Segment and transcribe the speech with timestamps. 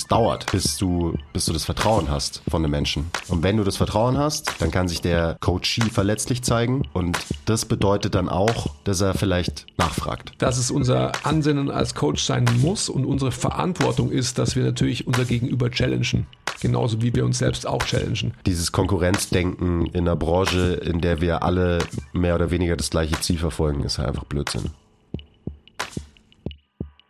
[0.00, 3.10] es dauert, bis du, bis du das Vertrauen hast von den Menschen.
[3.28, 7.66] Und wenn du das Vertrauen hast, dann kann sich der Coachee verletzlich zeigen und das
[7.66, 10.32] bedeutet dann auch, dass er vielleicht nachfragt.
[10.38, 15.06] Dass es unser Ansinnen als Coach sein muss und unsere Verantwortung ist, dass wir natürlich
[15.06, 16.26] unser Gegenüber challengen.
[16.60, 18.34] Genauso wie wir uns selbst auch challengen.
[18.46, 21.78] Dieses Konkurrenzdenken in einer Branche, in der wir alle
[22.12, 24.70] mehr oder weniger das gleiche Ziel verfolgen, ist einfach Blödsinn.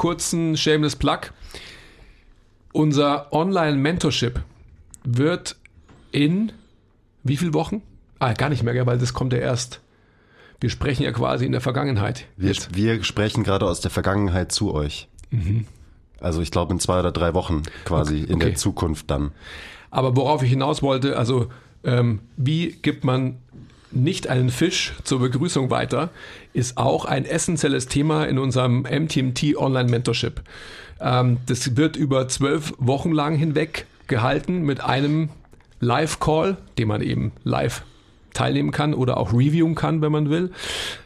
[0.00, 1.20] kurzen Shameless Plug.
[2.72, 4.40] Unser Online-Mentorship
[5.04, 5.56] wird
[6.10, 6.52] in
[7.22, 7.82] wie viele Wochen?
[8.18, 9.80] Ah, gar nicht mehr, weil das kommt ja erst.
[10.58, 12.24] Wir sprechen ja quasi in der Vergangenheit.
[12.38, 15.06] Wir, wir sprechen gerade aus der Vergangenheit zu euch.
[15.32, 15.66] Mhm.
[16.18, 18.32] Also ich glaube in zwei oder drei Wochen quasi okay.
[18.32, 19.32] in der Zukunft dann.
[19.90, 21.50] Aber worauf ich hinaus wollte, also
[21.84, 23.36] ähm, wie gibt man
[23.92, 26.10] nicht einen Fisch zur Begrüßung weiter,
[26.52, 30.42] ist auch ein essentielles Thema in unserem MTMT Online Mentorship.
[31.00, 35.30] Ähm, das wird über zwölf Wochen lang hinweg gehalten mit einem
[35.80, 37.82] Live-Call, den man eben live
[38.34, 40.50] teilnehmen kann oder auch reviewen kann, wenn man will,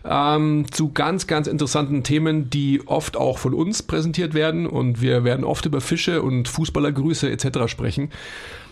[0.05, 5.25] ähm, zu ganz, ganz interessanten Themen, die oft auch von uns präsentiert werden und wir
[5.25, 7.67] werden oft über Fische und Fußballergrüße etc.
[7.67, 8.11] sprechen.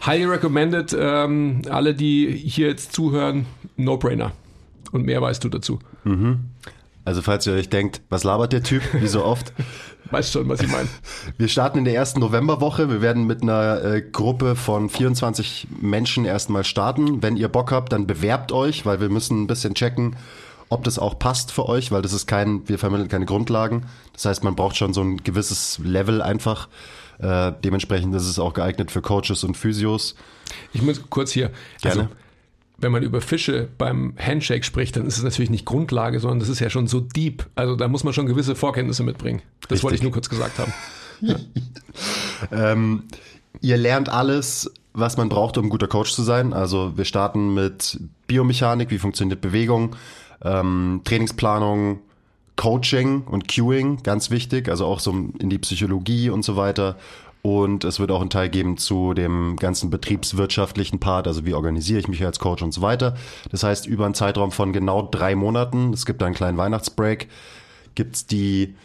[0.04, 3.46] Highly recommended, ähm, alle, die hier jetzt zuhören,
[3.76, 4.32] No-Brainer.
[4.90, 5.78] Und mehr weißt du dazu.
[6.04, 6.40] Mhm.
[7.04, 9.52] Also falls ihr euch denkt, was labert der Typ, wie so oft?
[10.12, 10.88] weißt schon, was ich meine.
[11.38, 12.88] Wir starten in der ersten Novemberwoche.
[12.88, 17.22] Wir werden mit einer äh, Gruppe von 24 Menschen erstmal starten.
[17.22, 20.16] Wenn ihr Bock habt, dann bewerbt euch, weil wir müssen ein bisschen checken,
[20.68, 23.86] ob das auch passt für euch, weil das ist kein, wir vermitteln keine Grundlagen.
[24.12, 26.68] Das heißt, man braucht schon so ein gewisses Level einfach.
[27.18, 30.14] Äh, dementsprechend ist es auch geeignet für Coaches und Physios.
[30.72, 31.50] Ich muss kurz hier.
[31.80, 32.02] Gerne.
[32.02, 32.14] Also,
[32.82, 36.48] wenn man über Fische beim Handshake spricht, dann ist es natürlich nicht Grundlage, sondern das
[36.48, 37.46] ist ja schon so deep.
[37.54, 39.40] Also da muss man schon gewisse Vorkenntnisse mitbringen.
[39.62, 39.84] Das Richtig.
[39.84, 40.72] wollte ich nur kurz gesagt haben.
[41.20, 41.36] Ja.
[42.72, 43.04] ähm,
[43.60, 46.52] ihr lernt alles, was man braucht, um ein guter Coach zu sein.
[46.52, 49.94] Also wir starten mit Biomechanik, wie funktioniert Bewegung,
[50.44, 52.00] ähm, Trainingsplanung,
[52.56, 56.96] Coaching und Cueing, ganz wichtig, also auch so in die Psychologie und so weiter.
[57.44, 61.98] Und es wird auch einen Teil geben zu dem ganzen betriebswirtschaftlichen Part, also wie organisiere
[61.98, 63.16] ich mich als Coach und so weiter.
[63.50, 67.26] Das heißt, über einen Zeitraum von genau drei Monaten, es gibt einen kleinen Weihnachtsbreak,
[67.96, 68.76] gibt's die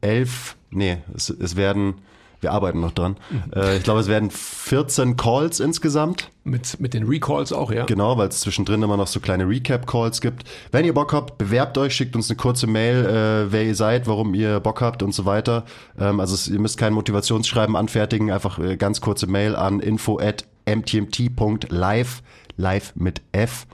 [0.00, 1.96] elf, nee, es, es werden
[2.40, 3.16] wir arbeiten noch dran.
[3.54, 6.30] Äh, ich glaube, es werden 14 Calls insgesamt.
[6.44, 7.84] Mit, mit den Recalls auch, ja.
[7.84, 10.44] Genau, weil es zwischendrin immer noch so kleine Recap-Calls gibt.
[10.70, 14.06] Wenn ihr Bock habt, bewerbt euch, schickt uns eine kurze Mail, äh, wer ihr seid,
[14.06, 15.64] warum ihr Bock habt und so weiter.
[15.98, 20.18] Ähm, also es, ihr müsst kein Motivationsschreiben anfertigen, einfach äh, ganz kurze Mail an info
[20.18, 22.22] at mtmt.live,
[22.56, 23.66] live mit F.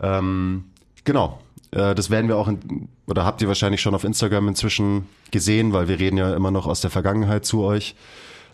[0.00, 0.64] Ähm,
[1.04, 1.40] genau.
[1.76, 5.72] Äh, das werden wir auch in, oder habt ihr wahrscheinlich schon auf Instagram inzwischen gesehen,
[5.72, 7.94] weil wir reden ja immer noch aus der Vergangenheit zu euch.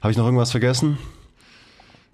[0.01, 0.99] Habe ich noch irgendwas vergessen?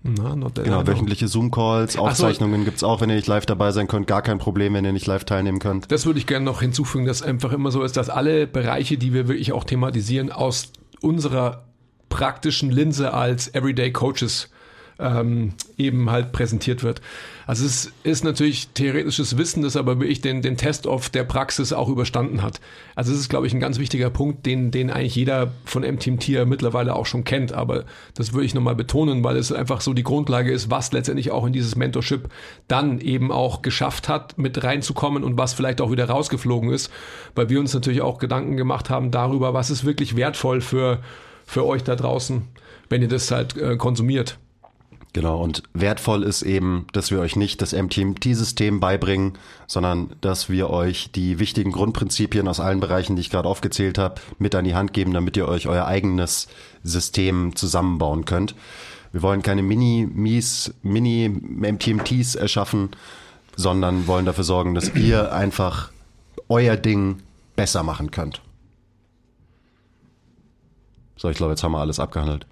[0.03, 2.65] Na, genau, wöchentliche Zoom-Calls, Aufzeichnungen so.
[2.67, 4.07] gibt's auch, wenn ihr nicht live dabei sein könnt.
[4.07, 5.91] Gar kein Problem, wenn ihr nicht live teilnehmen könnt.
[5.91, 9.13] Das würde ich gerne noch hinzufügen, dass einfach immer so ist, dass alle Bereiche, die
[9.13, 10.71] wir wirklich auch thematisieren, aus
[11.01, 11.65] unserer
[12.11, 14.51] praktischen Linse als Everyday Coaches
[14.99, 17.01] ähm, eben halt präsentiert wird.
[17.47, 21.73] Also es ist natürlich theoretisches Wissen, das aber wirklich den, den Test of der Praxis
[21.73, 22.61] auch überstanden hat.
[22.95, 26.19] Also es ist, glaube ich, ein ganz wichtiger Punkt, den, den eigentlich jeder von M-Team
[26.19, 27.53] Tier mittlerweile auch schon kennt.
[27.53, 27.85] Aber
[28.15, 31.47] das würde ich nochmal betonen, weil es einfach so die Grundlage ist, was letztendlich auch
[31.47, 32.29] in dieses Mentorship
[32.67, 36.91] dann eben auch geschafft hat, mit reinzukommen und was vielleicht auch wieder rausgeflogen ist,
[37.35, 40.99] weil wir uns natürlich auch Gedanken gemacht haben darüber, was ist wirklich wertvoll für,
[41.47, 42.43] für euch da draußen,
[42.91, 44.39] wenn ihr das halt äh, konsumiert.
[45.15, 50.69] Genau, und wertvoll ist eben, dass wir euch nicht das MTMT-System beibringen, sondern dass wir
[50.71, 54.75] euch die wichtigen Grundprinzipien aus allen Bereichen, die ich gerade aufgezählt habe, mit an die
[54.75, 56.49] Hand geben, damit ihr euch euer eigenes
[56.83, 58.55] System zusammenbauen könnt.
[59.13, 62.91] Wir wollen keine Mini-Mies, Mini-MTMTs erschaffen,
[63.57, 65.91] sondern wollen dafür sorgen, dass ihr einfach
[66.51, 67.23] euer Ding
[67.57, 68.43] besser machen könnt.
[71.17, 72.47] So, ich glaube, jetzt haben wir alles abgehandelt.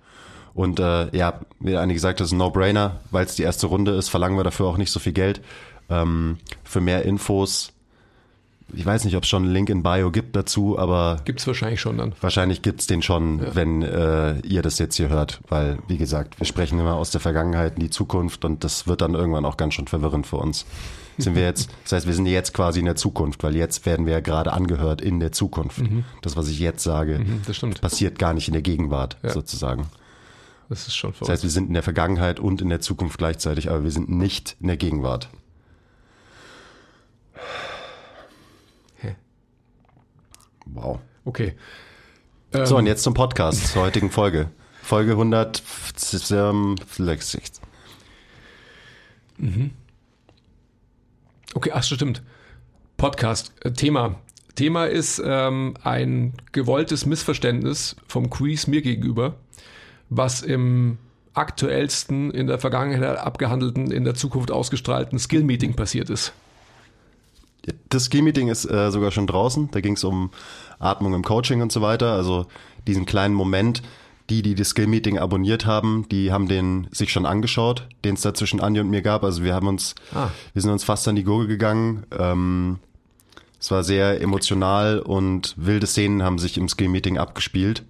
[0.57, 3.93] Und äh, ja, wie Anni gesagt, das ist ein No-Brainer, weil es die erste Runde
[3.93, 5.43] ist, verlangen wir dafür auch nicht so viel Geld.
[5.91, 7.73] Ähm, für mehr Infos,
[8.73, 11.47] ich weiß nicht, ob es schon einen Link in Bio gibt dazu, aber Gibt es
[11.47, 12.15] wahrscheinlich schon dann.
[12.23, 13.55] wahrscheinlich gibt's den schon, Ja.
[13.55, 15.41] wenn äh, ihr das jetzt hier hört.
[15.49, 19.03] Weil, wie gesagt, wir sprechen immer aus der Vergangenheit in die Zukunft und das wird
[19.03, 20.65] dann irgendwann auch ganz schön verwirrend für uns.
[21.19, 24.05] Sind wir jetzt, das heißt, wir sind jetzt quasi in der Zukunft, weil jetzt werden
[24.07, 25.81] wir ja gerade angehört in der Zukunft.
[26.23, 27.43] Das, was ich jetzt sage, Mhm,
[27.81, 29.31] passiert gar nicht in der Gegenwart, Ja.
[29.31, 29.87] sozusagen.
[30.69, 33.71] Das ist schon Das heißt, wir sind in der Vergangenheit und in der Zukunft gleichzeitig,
[33.71, 35.29] aber wir sind nicht in der Gegenwart.
[38.97, 39.15] Hä?
[40.67, 40.99] Wow.
[41.25, 41.55] Okay.
[42.53, 44.51] Ähm, So, und jetzt zum Podcast zur heutigen Folge.
[44.83, 46.33] Folge 160.
[51.55, 52.23] Okay, ach stimmt.
[52.97, 53.53] Podcast.
[53.63, 54.17] Äh, Thema.
[54.55, 59.37] Thema ist ähm, ein gewolltes Missverständnis vom Quiz mir gegenüber,
[60.09, 60.99] was im
[61.35, 66.33] aktuellsten, in der Vergangenheit abgehandelten, in der Zukunft ausgestrahlten Skill-Meeting passiert ist.
[67.89, 69.71] Das Ski-Meeting ist äh, sogar schon draußen.
[69.73, 70.31] Da ging es um
[70.79, 72.13] Atmung im Coaching und so weiter.
[72.13, 72.47] Also
[72.87, 73.83] diesen kleinen Moment,
[74.31, 78.35] die, die das Skill-Meeting abonniert haben, die haben den sich schon angeschaut, den es da
[78.35, 79.25] zwischen Andi und mir gab.
[79.25, 80.29] Also wir haben uns, Ah.
[80.53, 82.05] wir sind uns fast an die Gurgel gegangen.
[82.17, 82.79] Ähm,
[83.61, 87.85] es war sehr emotional und wilde Szenen haben sich im Skill-Meeting abgespielt.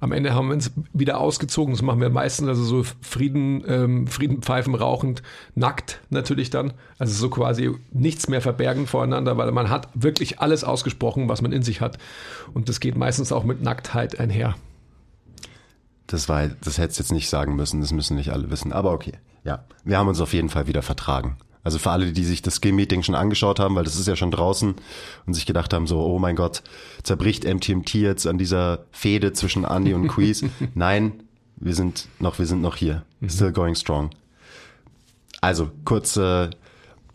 [0.00, 1.74] Am Ende haben wir uns wieder ausgezogen.
[1.74, 5.22] Das machen wir meistens, also so Frieden, ähm, Friedenpfeifen rauchend,
[5.54, 6.72] nackt natürlich dann.
[6.98, 11.52] Also so quasi nichts mehr verbergen voreinander, weil man hat wirklich alles ausgesprochen, was man
[11.52, 11.98] in sich hat.
[12.54, 14.56] Und das geht meistens auch mit Nacktheit einher.
[16.06, 18.72] Das war, das hättest du jetzt nicht sagen müssen, das müssen nicht alle wissen.
[18.72, 19.12] Aber okay,
[19.44, 19.64] ja.
[19.84, 21.36] Wir haben uns auf jeden Fall wieder vertragen.
[21.62, 24.30] Also für alle, die sich das Skill-Meeting schon angeschaut haben, weil das ist ja schon
[24.30, 24.74] draußen
[25.26, 26.62] und sich gedacht haben, so, oh mein Gott,
[27.02, 30.44] zerbricht MTMT jetzt an dieser Fehde zwischen Andy und Quiz.
[30.74, 31.22] Nein,
[31.56, 33.04] wir sind noch, wir sind noch hier.
[33.26, 34.10] Still going strong.
[35.42, 36.48] Also, kurz, äh,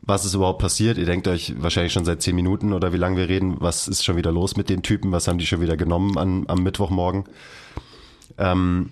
[0.01, 1.00] was ist überhaupt passiert?
[1.00, 4.06] Ihr denkt euch wahrscheinlich schon seit zehn Minuten oder wie lange wir reden, was ist
[4.06, 5.12] schon wieder los mit den Typen?
[5.12, 7.25] Was haben die schon wieder genommen an, am Mittwochmorgen?
[8.38, 8.91] Ähm,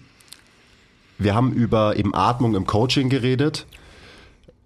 [1.19, 3.67] wir haben über eben Atmung im Coaching geredet.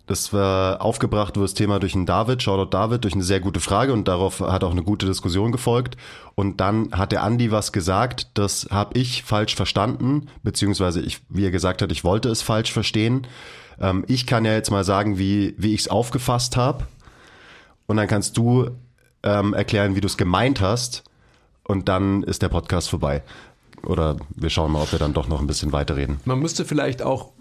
[0.08, 3.60] Das war aufgebracht wurde das Thema durch einen David, Shoutout David, durch eine sehr gute
[3.60, 5.98] Frage und darauf hat auch eine gute Diskussion gefolgt.
[6.34, 11.46] Und dann hat der Andi was gesagt, das habe ich falsch verstanden, beziehungsweise ich, wie
[11.46, 13.28] er gesagt hat, ich wollte es falsch verstehen.
[13.82, 16.88] Ähm, ich kann ja jetzt mal sagen, wie, wie ich es aufgefasst habe.
[17.86, 18.70] Und dann kannst du
[19.24, 21.04] ähm, erklären, wie du es gemeint hast.
[21.64, 23.24] Und dann ist der Podcast vorbei.
[23.86, 26.22] Oder wir schauen mal, ob wir dann doch noch ein bisschen weiterreden.
[26.24, 27.34] Man müsste vielleicht auch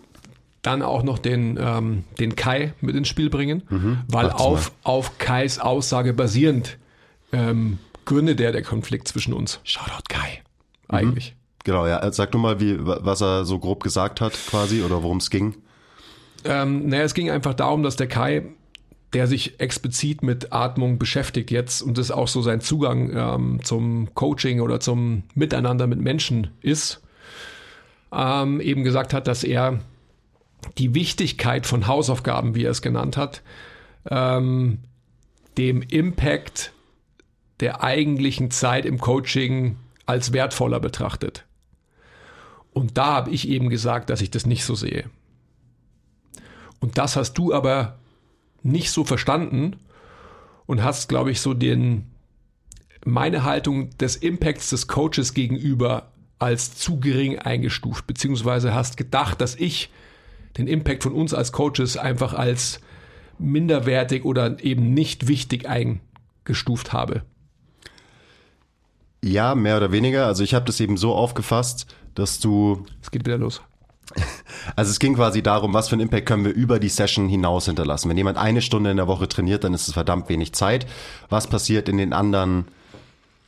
[0.67, 3.63] dann auch noch den, ähm, den Kai mit ins Spiel bringen,
[4.09, 6.79] weil macht's auf, auf Kais Aussage basierend
[7.33, 10.43] ähm, gründet der der Konflikt zwischen uns Shoutout Kai.
[10.89, 11.35] eigentlich.
[11.65, 12.11] Genau, ja.
[12.13, 15.57] Sag du mal, wie, was er so grob gesagt hat, quasi, oder worum es ging.
[16.45, 18.45] Ähm, naja, es ging einfach darum, dass der Kai,
[19.13, 24.15] der sich explizit mit Atmung beschäftigt jetzt und das auch so sein Zugang ähm, zum
[24.15, 27.03] Coaching oder zum Miteinander mit Menschen ist,
[28.13, 29.81] ähm, eben gesagt hat, dass er
[30.79, 33.43] die Wichtigkeit von Hausaufgaben, wie er es genannt hat,
[34.09, 34.79] ähm,
[35.59, 36.73] dem Impact
[37.61, 41.45] der eigentlichen Zeit im Coaching als wertvoller betrachtet.
[42.73, 45.09] Und da habe ich eben gesagt, dass ich das nicht so sehe.
[46.79, 47.97] Und das hast du aber
[48.63, 49.77] nicht so verstanden
[50.67, 52.11] und hast, glaube ich, so den,
[53.05, 59.55] meine Haltung des Impacts des Coaches gegenüber als zu gering eingestuft, beziehungsweise hast gedacht, dass
[59.55, 59.91] ich
[60.57, 62.81] den Impact von uns als Coaches einfach als
[63.39, 67.23] minderwertig oder eben nicht wichtig eingestuft habe.
[69.23, 70.27] Ja, mehr oder weniger.
[70.27, 73.61] Also ich habe das eben so aufgefasst, dass du, Es geht wieder los.
[74.77, 77.67] also es ging quasi darum, was für einen Impact können wir über die Session hinaus
[77.67, 78.09] hinterlassen.
[78.09, 80.87] Wenn jemand eine Stunde in der Woche trainiert, dann ist es verdammt wenig Zeit.
[81.29, 82.67] Was passiert in den anderen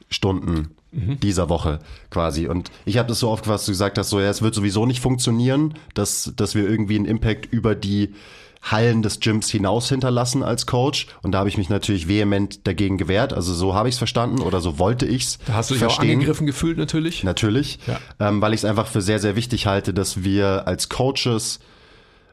[0.09, 2.47] Stunden dieser Woche quasi?
[2.49, 4.87] Und ich habe das so aufgefasst, dass du gesagt hast, so ja, es wird sowieso
[4.87, 8.15] nicht funktionieren, dass, dass wir irgendwie einen Impact über die
[8.63, 11.07] Hallen des Gyms hinaus hinterlassen als Coach.
[11.23, 13.33] Und da habe ich mich natürlich vehement dagegen gewehrt.
[13.33, 15.85] Also so habe ich es verstanden oder so wollte ich es Da hast du dich
[15.85, 16.15] auch verstehen.
[16.15, 17.23] angegriffen gefühlt natürlich.
[17.23, 18.01] Natürlich, Ja.
[18.19, 21.61] ähm, weil ich es einfach für sehr, sehr wichtig halte, dass wir als Coaches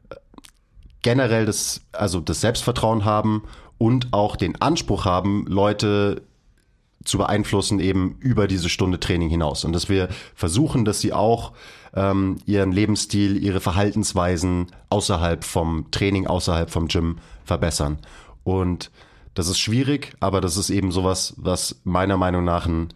[0.10, 0.16] äh,
[1.04, 3.44] generell das, also das Selbstvertrauen haben
[3.78, 6.24] und auch den Anspruch haben, Leute
[7.06, 11.54] zu beeinflussen eben über diese Stunde Training hinaus und dass wir versuchen, dass sie auch
[11.96, 18.00] ähm, ihren Lebensstil, ihre Verhaltensweisen außerhalb vom Training, außerhalb vom Gym verbessern.
[18.44, 18.92] Und
[19.34, 22.94] das ist schwierig, aber das ist eben sowas, was meiner Meinung nach ein,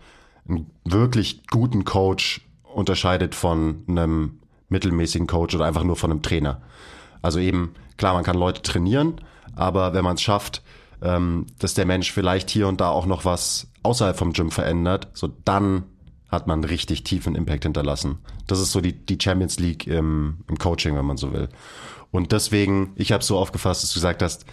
[0.47, 4.39] einen wirklich guten Coach unterscheidet von einem
[4.69, 6.61] mittelmäßigen Coach oder einfach nur von einem Trainer.
[7.21, 9.21] Also eben, klar, man kann Leute trainieren,
[9.55, 10.61] aber wenn man es schafft,
[11.01, 15.07] ähm, dass der Mensch vielleicht hier und da auch noch was außerhalb vom Gym verändert,
[15.13, 15.83] so dann
[16.29, 18.19] hat man richtig tiefen Impact hinterlassen.
[18.47, 21.49] Das ist so die, die Champions League im, im Coaching, wenn man so will.
[22.11, 24.45] Und deswegen, ich habe so aufgefasst, dass du gesagt hast,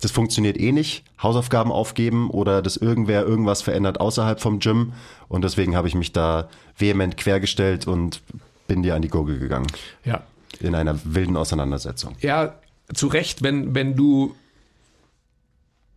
[0.00, 4.92] das funktioniert eh nicht, Hausaufgaben aufgeben oder dass irgendwer irgendwas verändert außerhalb vom Gym.
[5.28, 8.20] Und deswegen habe ich mich da vehement quergestellt und
[8.66, 9.66] bin dir an die Gurgel gegangen.
[10.04, 10.22] Ja.
[10.60, 12.16] In einer wilden Auseinandersetzung.
[12.20, 12.54] Ja,
[12.92, 14.34] zu Recht, wenn, wenn du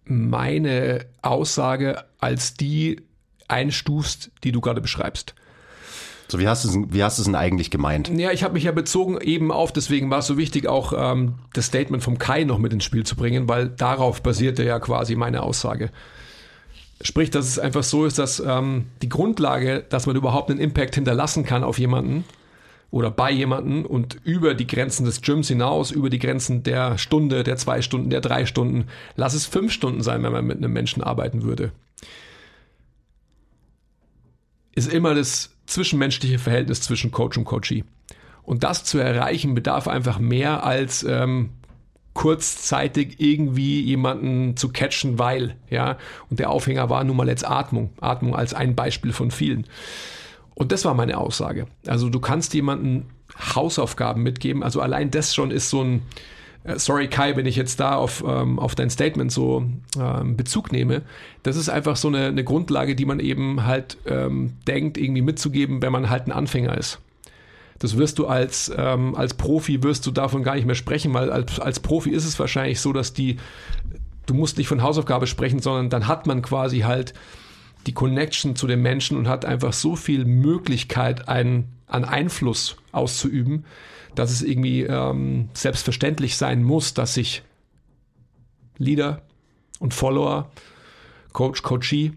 [0.10, 3.02] meine Aussage als die
[3.48, 5.36] einstufst, die du gerade beschreibst.
[6.30, 8.10] So, wie hast du es, wie hast du es denn eigentlich gemeint?
[8.10, 11.36] Ja, ich habe mich ja bezogen eben auf, deswegen war es so wichtig, auch ähm,
[11.54, 15.16] das Statement vom Kai noch mit ins Spiel zu bringen, weil darauf basierte ja quasi
[15.16, 15.90] meine Aussage.
[17.02, 20.96] Sprich, dass es einfach so ist, dass ähm, die Grundlage, dass man überhaupt einen Impact
[20.96, 22.26] hinterlassen kann auf jemanden
[22.90, 27.44] oder bei jemanden und über die Grenzen des Gyms hinaus, über die Grenzen der Stunde,
[27.44, 30.72] der zwei Stunden, der drei Stunden, lass es fünf Stunden sein, wenn man mit einem
[30.72, 31.72] Menschen arbeiten würde,
[34.74, 37.84] ist immer das zwischenmenschliche Verhältnis zwischen Coach und Coachee.
[38.44, 41.50] Und das zu erreichen bedarf einfach mehr als ähm,
[42.14, 45.98] kurzzeitig irgendwie jemanden zu catchen, weil, ja.
[46.30, 47.92] Und der Aufhänger war nun mal jetzt Atmung.
[48.00, 49.68] Atmung als ein Beispiel von vielen.
[50.58, 51.68] Und das war meine Aussage.
[51.86, 53.06] Also du kannst jemanden
[53.56, 54.64] Hausaufgaben mitgeben.
[54.64, 56.02] Also allein das schon ist so ein,
[56.64, 59.64] äh, sorry Kai, wenn ich jetzt da auf, ähm, auf dein Statement so
[60.00, 61.04] ähm, Bezug nehme,
[61.44, 65.84] das ist einfach so eine, eine Grundlage, die man eben halt ähm, denkt, irgendwie mitzugeben,
[65.84, 67.02] wenn man halt ein Anfänger ist.
[67.78, 71.32] Das wirst du als, ähm, als Profi, wirst du davon gar nicht mehr sprechen, weil
[71.32, 73.38] als, als Profi ist es wahrscheinlich so, dass die,
[74.26, 77.14] du musst nicht von Hausaufgabe sprechen, sondern dann hat man quasi halt
[77.88, 83.66] die Connection zu den Menschen und hat einfach so viel Möglichkeit, einen, an Einfluss auszuüben,
[84.14, 87.44] dass es irgendwie ähm, selbstverständlich sein muss, dass sich
[88.78, 89.22] Leader
[89.80, 90.52] und Follower,
[91.34, 92.12] Coach, Coachee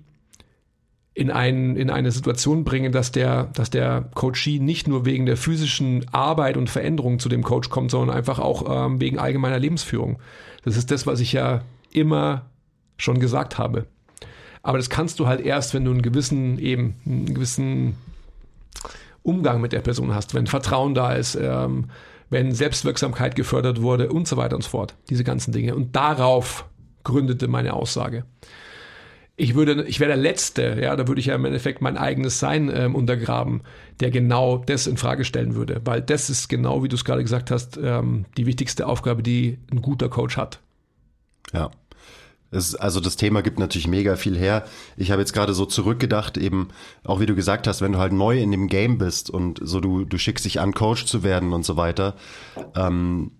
[1.14, 5.36] in, ein, in eine Situation bringen, dass der, dass der Coachee nicht nur wegen der
[5.36, 10.18] physischen Arbeit und Veränderung zu dem Coach kommt, sondern einfach auch ähm, wegen allgemeiner Lebensführung.
[10.64, 11.62] Das ist das, was ich ja
[11.92, 12.46] immer
[12.96, 13.86] schon gesagt habe.
[14.62, 17.96] Aber das kannst du halt erst, wenn du einen gewissen, eben, einen gewissen
[19.22, 21.90] Umgang mit der Person hast, wenn Vertrauen da ist, ähm,
[22.28, 24.94] wenn Selbstwirksamkeit gefördert wurde und so weiter und so fort.
[25.08, 25.74] Diese ganzen Dinge.
[25.74, 26.66] Und darauf
[27.02, 28.24] gründete meine Aussage
[29.40, 32.38] ich würde, ich wäre der Letzte, ja, da würde ich ja im Endeffekt mein eigenes
[32.38, 33.62] Sein ähm, untergraben,
[34.00, 37.22] der genau das in Frage stellen würde, weil das ist genau, wie du es gerade
[37.22, 40.60] gesagt hast, ähm, die wichtigste Aufgabe, die ein guter Coach hat.
[41.54, 41.70] Ja.
[42.50, 44.64] Es, also das Thema gibt natürlich mega viel her.
[44.96, 46.68] Ich habe jetzt gerade so zurückgedacht, eben
[47.04, 49.80] auch wie du gesagt hast, wenn du halt neu in dem Game bist und so
[49.80, 52.16] du, du schickst dich an, Coach zu werden und so weiter,
[52.74, 53.32] ähm,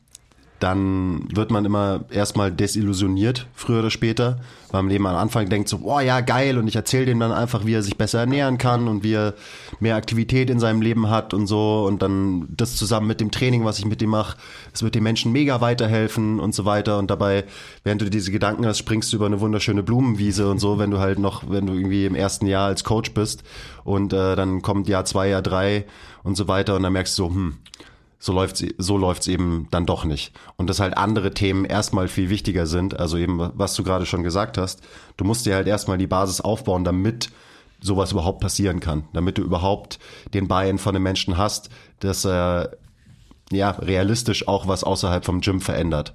[0.61, 4.41] dann wird man immer erstmal desillusioniert, früher oder später,
[4.71, 7.33] weil man eben am Anfang denkt so, oh ja, geil, und ich erzähle dem dann
[7.33, 9.35] einfach, wie er sich besser ernähren kann und wie er
[9.81, 11.85] mehr Aktivität in seinem Leben hat und so.
[11.87, 14.37] Und dann das zusammen mit dem Training, was ich mit ihm mache,
[14.73, 16.99] es wird den Menschen mega weiterhelfen und so weiter.
[16.99, 17.45] Und dabei,
[17.83, 20.99] während du diese Gedanken hast, springst du über eine wunderschöne Blumenwiese und so, wenn du
[20.99, 23.43] halt noch, wenn du irgendwie im ersten Jahr als Coach bist.
[23.83, 25.87] Und äh, dann kommt Jahr zwei, Jahr drei
[26.23, 26.77] und so weiter.
[26.77, 27.57] Und dann merkst du so, hm,
[28.21, 30.33] so läuft's, so läuft's eben dann doch nicht.
[30.57, 34.23] Und dass halt andere Themen erstmal viel wichtiger sind, also eben, was du gerade schon
[34.23, 34.83] gesagt hast,
[35.17, 37.31] du musst dir halt erstmal die Basis aufbauen, damit
[37.81, 39.99] sowas überhaupt passieren kann, damit du überhaupt
[40.35, 42.77] den Buy-in von den Menschen hast, dass er
[43.51, 46.15] ja realistisch auch was außerhalb vom Gym verändert.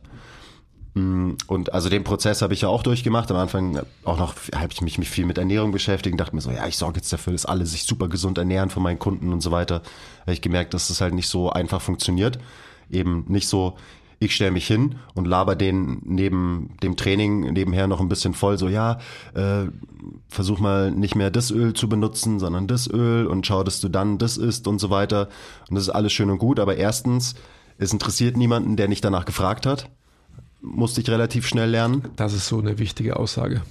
[0.96, 3.30] Mm, und also den Prozess habe ich ja auch durchgemacht.
[3.30, 6.52] Am Anfang auch noch habe ich mich viel mit Ernährung beschäftigt und dachte mir so,
[6.52, 9.42] ja, ich sorge jetzt dafür, dass alle sich super gesund ernähren von meinen Kunden und
[9.42, 9.82] so weiter.
[10.22, 12.40] Habe ich gemerkt, dass das halt nicht so einfach funktioniert.
[12.90, 13.76] Eben nicht so,
[14.20, 18.58] ich stelle mich hin und laber den neben dem Training nebenher noch ein bisschen voll,
[18.58, 19.00] so ja,
[19.34, 19.66] äh,
[20.30, 23.90] versuch mal nicht mehr das Öl zu benutzen, sondern das Öl und schau, dass du
[23.90, 25.28] dann das isst und so weiter.
[25.70, 27.36] Und das ist alles schön und gut, aber erstens,
[27.78, 29.90] es interessiert niemanden, der nicht danach gefragt hat
[30.66, 32.10] musste ich relativ schnell lernen.
[32.16, 33.62] Das ist so eine wichtige Aussage.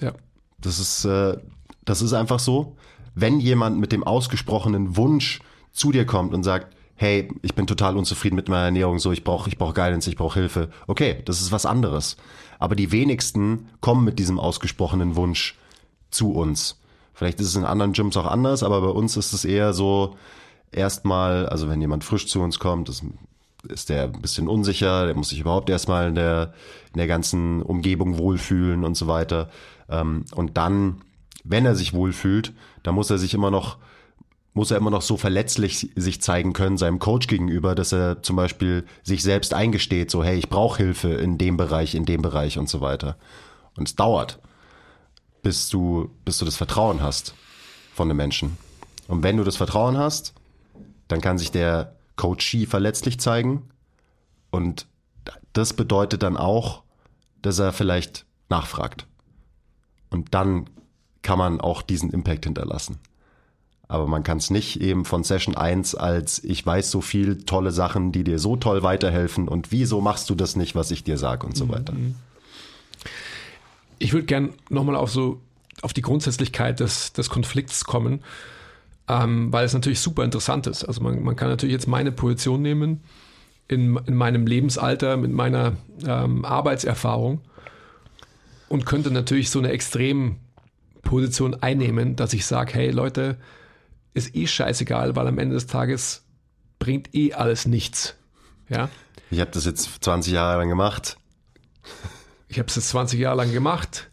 [0.00, 0.12] Ja.
[0.58, 1.36] Das ist, äh,
[1.84, 2.76] das ist einfach so.
[3.14, 5.40] Wenn jemand mit dem ausgesprochenen Wunsch
[5.72, 9.24] zu dir kommt und sagt, hey, ich bin total unzufrieden mit meiner Ernährung, so ich
[9.24, 10.70] brauche ich brauch Guidance, ich brauche Hilfe.
[10.86, 12.16] Okay, das ist was anderes.
[12.58, 15.56] Aber die wenigsten kommen mit diesem ausgesprochenen Wunsch
[16.10, 16.80] zu uns.
[17.12, 20.16] Vielleicht ist es in anderen Gyms auch anders, aber bei uns ist es eher so,
[20.72, 23.02] erstmal, also wenn jemand frisch zu uns kommt, das
[23.68, 26.54] ist der ein bisschen unsicher, der muss sich überhaupt erstmal in der,
[26.92, 29.48] in der ganzen Umgebung wohlfühlen und so weiter.
[29.88, 31.02] Ähm, und dann
[31.44, 32.52] wenn er sich wohlfühlt,
[32.82, 33.76] dann muss er sich immer noch
[34.56, 38.36] muss er immer noch so verletzlich sich zeigen können seinem Coach gegenüber, dass er zum
[38.36, 42.56] Beispiel sich selbst eingesteht, so hey, ich brauche Hilfe in dem Bereich, in dem Bereich
[42.56, 43.16] und so weiter.
[43.76, 44.38] Und es dauert,
[45.42, 47.34] bis du, bis du das Vertrauen hast
[47.94, 48.56] von dem Menschen.
[49.08, 50.34] Und wenn du das Vertrauen hast,
[51.08, 53.68] dann kann sich der Coachee verletzlich zeigen.
[54.50, 54.86] Und
[55.52, 56.82] das bedeutet dann auch,
[57.42, 59.06] dass er vielleicht nachfragt.
[60.10, 60.70] Und dann
[61.22, 62.98] kann man auch diesen Impact hinterlassen.
[63.88, 67.70] Aber man kann es nicht eben von Session 1 als ich weiß so viel tolle
[67.70, 71.18] Sachen, die dir so toll weiterhelfen und wieso machst du das nicht, was ich dir
[71.18, 71.92] sage und so weiter.
[71.92, 72.14] Mhm.
[73.98, 75.40] Ich würde gern nochmal auf so
[75.82, 78.22] auf die Grundsätzlichkeit des, des Konflikts kommen,
[79.08, 80.84] ähm, weil es natürlich super interessant ist.
[80.84, 83.02] Also man, man kann natürlich jetzt meine Position nehmen
[83.68, 87.40] in, in meinem Lebensalter, mit meiner ähm, Arbeitserfahrung
[88.68, 93.38] und könnte natürlich so eine Extremposition einnehmen, dass ich sage, hey Leute,
[94.14, 96.24] ist eh scheißegal, weil am Ende des Tages
[96.78, 98.14] bringt eh alles nichts.
[98.68, 98.88] Ja.
[99.30, 101.16] Ich habe das jetzt 20 Jahre lang gemacht.
[102.48, 104.10] Ich habe es jetzt 20 Jahre lang gemacht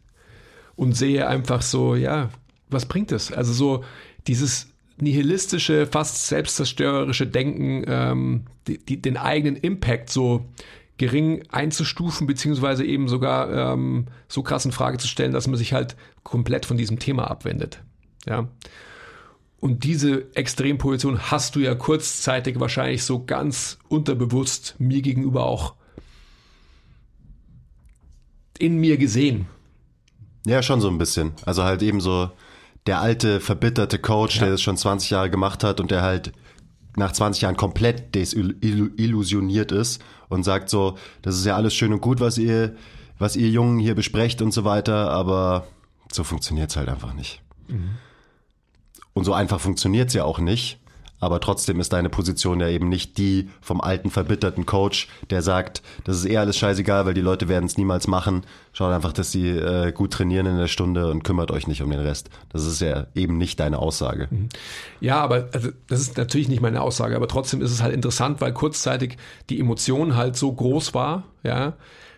[0.75, 2.29] und sehe einfach so, ja,
[2.69, 3.31] was bringt es?
[3.31, 3.83] Also so
[4.27, 4.70] dieses
[5.01, 10.46] nihilistische, fast selbstzerstörerische Denken, ähm, die, die, den eigenen Impact so
[10.98, 15.74] gering einzustufen, beziehungsweise eben sogar ähm, so krass in Frage zu stellen, dass man sich
[15.74, 17.81] halt komplett von diesem Thema abwendet.
[18.27, 18.48] Ja.
[19.60, 25.75] Und diese Extremposition hast du ja kurzzeitig wahrscheinlich so ganz unterbewusst mir gegenüber auch
[28.60, 29.48] in mir gesehen.
[30.46, 31.34] Ja, schon so ein bisschen.
[31.46, 32.31] Also halt eben so
[32.88, 34.43] der alte, verbitterte Coach, ja.
[34.43, 36.31] der das schon 20 Jahre gemacht hat und der halt
[36.97, 42.01] nach 20 Jahren komplett desillusioniert ist und sagt so, das ist ja alles schön und
[42.01, 42.75] gut, was ihr,
[43.17, 45.67] was ihr Jungen hier besprecht und so weiter, aber
[46.11, 47.41] so funktioniert es halt einfach nicht.
[47.67, 47.91] Mhm.
[49.13, 50.80] Und so einfach funktioniert es ja auch nicht.
[51.21, 55.83] Aber trotzdem ist deine Position ja eben nicht die vom alten, verbitterten Coach, der sagt,
[56.03, 58.43] das ist eh alles scheißegal, weil die Leute werden es niemals machen.
[58.74, 61.91] Schaut einfach, dass sie äh, gut trainieren in der Stunde und kümmert euch nicht um
[61.91, 62.31] den Rest.
[62.50, 64.27] Das ist ja eben nicht deine Aussage.
[64.31, 64.50] Mhm.
[65.00, 68.41] Ja, aber also, das ist natürlich nicht meine Aussage, aber trotzdem ist es halt interessant,
[68.41, 69.17] weil kurzzeitig
[69.50, 71.74] die Emotion halt so groß war, ja,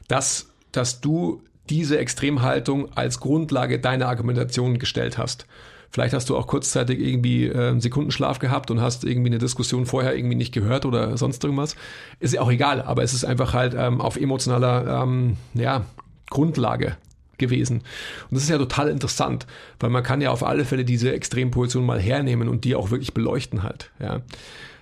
[0.07, 5.45] dass, dass du diese Extremhaltung als Grundlage deiner Argumentation gestellt hast.
[5.93, 10.15] Vielleicht hast du auch kurzzeitig irgendwie einen Sekundenschlaf gehabt und hast irgendwie eine Diskussion vorher
[10.15, 11.75] irgendwie nicht gehört oder sonst irgendwas.
[12.19, 15.85] Ist ja auch egal, aber es ist einfach halt ähm, auf emotionaler ähm, ja,
[16.31, 16.97] Grundlage
[17.37, 17.77] gewesen.
[17.77, 19.45] Und das ist ja total interessant,
[19.79, 23.13] weil man kann ja auf alle Fälle diese Extremposition mal hernehmen und die auch wirklich
[23.13, 23.91] beleuchten halt.
[23.99, 24.21] Ja.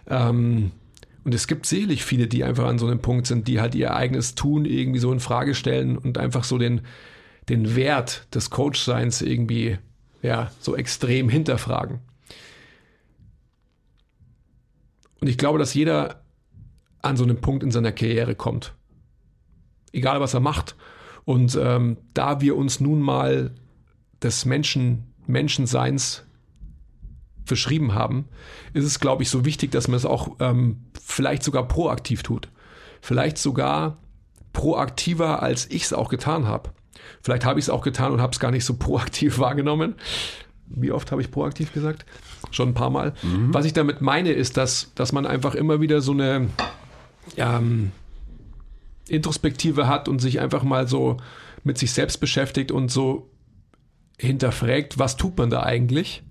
[0.08, 0.72] Ähm,
[1.26, 3.94] und es gibt sicherlich viele, die einfach an so einem Punkt sind, die halt ihr
[3.94, 6.82] eigenes Tun irgendwie so in Frage stellen und einfach so den,
[7.50, 9.78] den Wert des Coachseins irgendwie
[10.22, 12.00] ja, so extrem hinterfragen.
[15.20, 16.24] Und ich glaube, dass jeder
[17.02, 18.74] an so einem Punkt in seiner Karriere kommt.
[19.92, 20.76] Egal, was er macht.
[21.26, 23.52] Und ähm, da wir uns nun mal
[24.22, 26.24] des Menschen, Menschenseins
[27.46, 28.28] verschrieben haben,
[28.74, 32.50] ist es, glaube ich, so wichtig, dass man es auch ähm, vielleicht sogar proaktiv tut.
[33.02, 33.98] Vielleicht sogar
[34.54, 36.72] proaktiver, als ich es auch getan habe.
[37.22, 39.96] Vielleicht habe ich es auch getan und habe es gar nicht so proaktiv wahrgenommen.
[40.68, 42.06] Wie oft habe ich proaktiv gesagt?
[42.52, 43.14] Schon ein paar Mal.
[43.24, 43.54] Mhm.
[43.54, 46.48] Was ich damit meine, ist, dass, dass man einfach immer wieder so eine
[47.38, 47.92] ähm,
[49.10, 51.18] Introspektive hat und sich einfach mal so
[51.64, 53.30] mit sich selbst beschäftigt und so
[54.18, 56.24] hinterfragt, was tut man da eigentlich?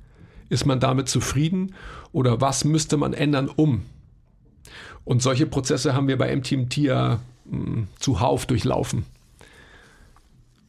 [0.49, 1.75] Ist man damit zufrieden
[2.13, 3.83] oder was müsste man ändern, um?
[5.05, 9.05] Und solche Prozesse haben wir bei MTMT ja mh, hm, zuhauf durchlaufen.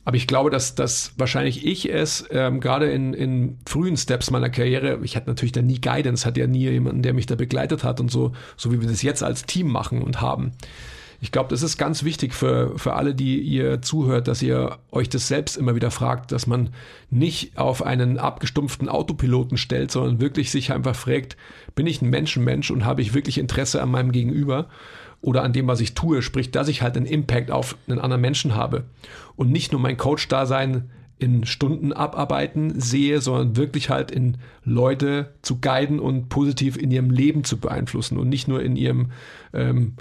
[0.04, 4.50] Aber ich glaube, dass, dass wahrscheinlich ich es ähm, gerade in, in frühen Steps meiner
[4.50, 7.84] Karriere, ich hatte natürlich da nie Guidance, hatte ja nie jemanden, der mich da begleitet
[7.84, 10.54] hat und so, so wie wir das jetzt als Team machen und haben.
[11.24, 15.08] Ich glaube, das ist ganz wichtig für, für alle, die ihr zuhört, dass ihr euch
[15.08, 16.70] das selbst immer wieder fragt, dass man
[17.12, 21.38] nicht auf einen abgestumpften Autopiloten stellt, sondern wirklich sich einfach fragt,
[21.76, 24.68] bin ich ein Menschenmensch und habe ich wirklich Interesse an meinem Gegenüber?
[25.22, 28.22] oder an dem, was ich tue, sprich, dass ich halt einen Impact auf einen anderen
[28.22, 28.86] Menschen habe
[29.42, 35.60] und nicht nur mein Coach-Dasein in Stunden abarbeiten sehe, sondern wirklich halt in Leute zu
[35.60, 39.12] guiden und positiv in ihrem Leben zu beeinflussen und nicht nur in ihrem,
[39.52, 39.96] ähm,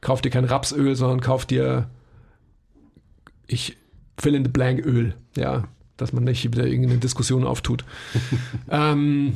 [0.00, 1.88] kauf dir kein Rapsöl, sondern kauf dir,
[3.46, 3.76] ich
[4.18, 7.84] fill in the blank Öl, ja, dass man nicht wieder irgendeine Diskussion auftut.
[8.70, 9.34] ähm,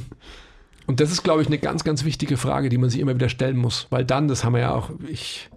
[0.88, 3.28] und das ist, glaube ich, eine ganz, ganz wichtige Frage, die man sich immer wieder
[3.28, 5.48] stellen muss, weil dann, das haben wir ja auch, ich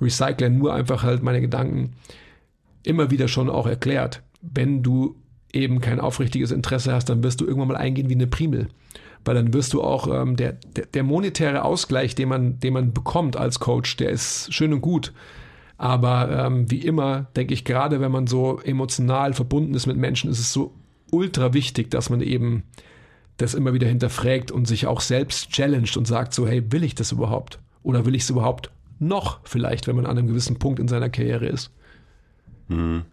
[0.00, 1.94] recycle nur einfach halt meine Gedanken
[2.86, 5.16] immer wieder schon auch erklärt, wenn du
[5.52, 8.68] eben kein aufrichtiges Interesse hast, dann wirst du irgendwann mal eingehen wie eine Primel.
[9.24, 12.92] Weil dann wirst du auch, ähm, der, der, der monetäre Ausgleich, den man, den man
[12.92, 15.12] bekommt als Coach, der ist schön und gut.
[15.78, 20.30] Aber ähm, wie immer, denke ich, gerade wenn man so emotional verbunden ist mit Menschen,
[20.30, 20.74] ist es so
[21.10, 22.64] ultra wichtig, dass man eben
[23.36, 26.94] das immer wieder hinterfragt und sich auch selbst challenged und sagt so, hey, will ich
[26.94, 27.58] das überhaupt?
[27.82, 31.10] Oder will ich es überhaupt noch vielleicht, wenn man an einem gewissen Punkt in seiner
[31.10, 31.70] Karriere ist?
[32.68, 33.04] Hm.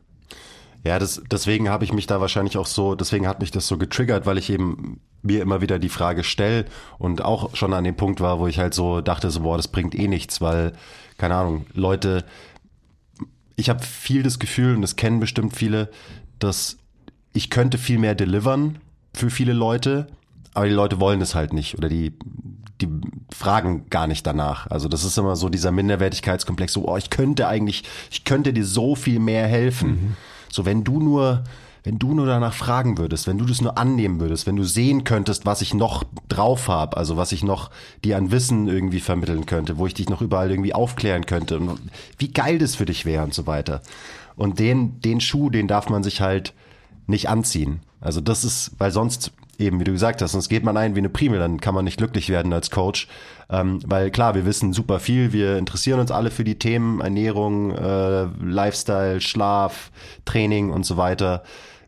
[0.83, 3.77] Ja, das, deswegen habe ich mich da wahrscheinlich auch so, deswegen hat mich das so
[3.77, 6.65] getriggert, weil ich eben mir immer wieder die Frage stelle
[6.97, 9.69] und auch schon an dem Punkt war, wo ich halt so dachte, so, boah, das
[9.69, 10.73] bringt eh nichts, weil,
[11.17, 12.25] keine Ahnung, Leute,
[13.55, 15.89] ich habe viel das Gefühl, und das kennen bestimmt viele,
[16.39, 16.77] dass
[17.31, 18.79] ich könnte viel mehr delivern
[19.13, 20.07] für viele Leute,
[20.53, 22.13] aber die Leute wollen es halt nicht oder die,
[22.81, 22.89] die
[23.31, 24.67] fragen gar nicht danach.
[24.69, 28.65] Also das ist immer so dieser Minderwertigkeitskomplex, so, oh, ich könnte eigentlich, ich könnte dir
[28.65, 29.89] so viel mehr helfen.
[29.89, 30.15] Mhm.
[30.49, 31.43] So, wenn du nur,
[31.83, 35.03] wenn du nur danach fragen würdest, wenn du das nur annehmen würdest, wenn du sehen
[35.03, 37.69] könntest, was ich noch drauf habe, also was ich noch
[38.03, 41.79] dir an Wissen irgendwie vermitteln könnte, wo ich dich noch überall irgendwie aufklären könnte und
[42.17, 43.81] wie geil das für dich wäre und so weiter.
[44.35, 46.53] Und den, den Schuh, den darf man sich halt
[47.05, 47.81] nicht anziehen.
[47.99, 49.31] Also das ist, weil sonst
[49.65, 51.85] eben, wie du gesagt hast, sonst geht man ein wie eine Primel, dann kann man
[51.85, 53.07] nicht glücklich werden als Coach.
[53.49, 57.71] Ähm, weil klar, wir wissen super viel, wir interessieren uns alle für die Themen Ernährung,
[57.71, 59.91] äh, Lifestyle, Schlaf,
[60.25, 61.43] Training und so weiter.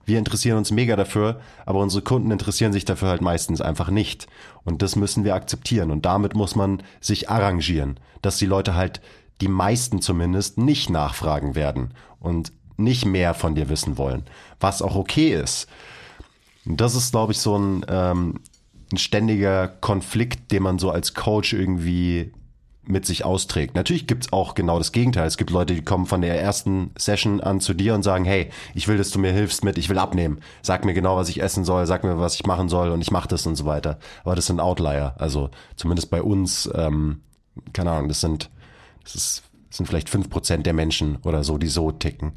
[0.05, 4.27] Wir interessieren uns mega dafür, aber unsere Kunden interessieren sich dafür halt meistens einfach nicht.
[4.63, 5.89] Und das müssen wir akzeptieren.
[5.89, 9.01] Und damit muss man sich arrangieren, dass die Leute halt,
[9.41, 14.23] die meisten zumindest, nicht nachfragen werden und nicht mehr von dir wissen wollen.
[14.59, 15.67] Was auch okay ist.
[16.65, 18.39] Das ist, glaube ich, so ein, ähm,
[18.91, 22.31] ein ständiger Konflikt, den man so als Coach irgendwie
[22.87, 23.75] mit sich austrägt.
[23.75, 25.25] Natürlich gibt's auch genau das Gegenteil.
[25.25, 28.51] Es gibt Leute, die kommen von der ersten Session an zu dir und sagen, hey,
[28.73, 30.39] ich will, dass du mir hilfst mit, ich will abnehmen.
[30.61, 33.11] Sag mir genau, was ich essen soll, sag mir, was ich machen soll und ich
[33.11, 33.97] mache das und so weiter.
[34.23, 35.15] Aber das sind Outlier.
[35.17, 37.21] Also zumindest bei uns, ähm,
[37.73, 38.51] keine Ahnung, das sind,
[39.03, 42.33] das ist, das sind vielleicht fünf Prozent der Menschen oder so, die so ticken.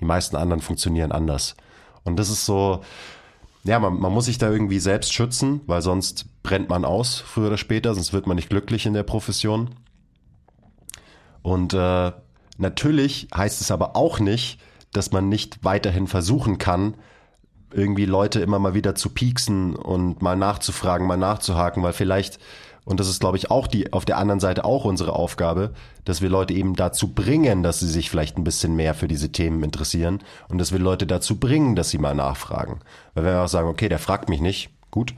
[0.00, 1.54] Die meisten anderen funktionieren anders.
[2.02, 2.82] Und das ist so,
[3.64, 7.48] ja, man, man muss sich da irgendwie selbst schützen, weil sonst brennt man aus, früher
[7.48, 9.70] oder später, sonst wird man nicht glücklich in der Profession.
[11.42, 12.12] Und äh,
[12.58, 14.60] natürlich heißt es aber auch nicht,
[14.92, 16.94] dass man nicht weiterhin versuchen kann,
[17.72, 22.38] irgendwie Leute immer mal wieder zu pieksen und mal nachzufragen, mal nachzuhaken, weil vielleicht
[22.84, 25.72] und das ist, glaube ich, auch die, auf der anderen Seite auch unsere Aufgabe,
[26.04, 29.30] dass wir Leute eben dazu bringen, dass sie sich vielleicht ein bisschen mehr für diese
[29.30, 32.80] Themen interessieren und dass wir Leute dazu bringen, dass sie mal nachfragen.
[33.14, 35.14] Weil wenn wir auch sagen, okay, der fragt mich nicht, gut,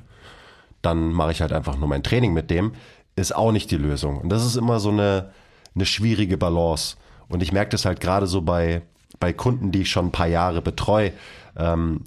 [0.82, 2.72] dann mache ich halt einfach nur mein Training mit dem,
[3.16, 4.18] ist auch nicht die Lösung.
[4.18, 5.30] Und das ist immer so eine,
[5.74, 6.96] eine schwierige Balance.
[7.28, 8.82] Und ich merke das halt gerade so bei,
[9.20, 11.12] bei Kunden, die ich schon ein paar Jahre betreue,
[11.56, 12.02] ähm,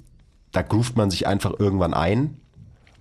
[0.52, 2.36] da groovt man sich einfach irgendwann ein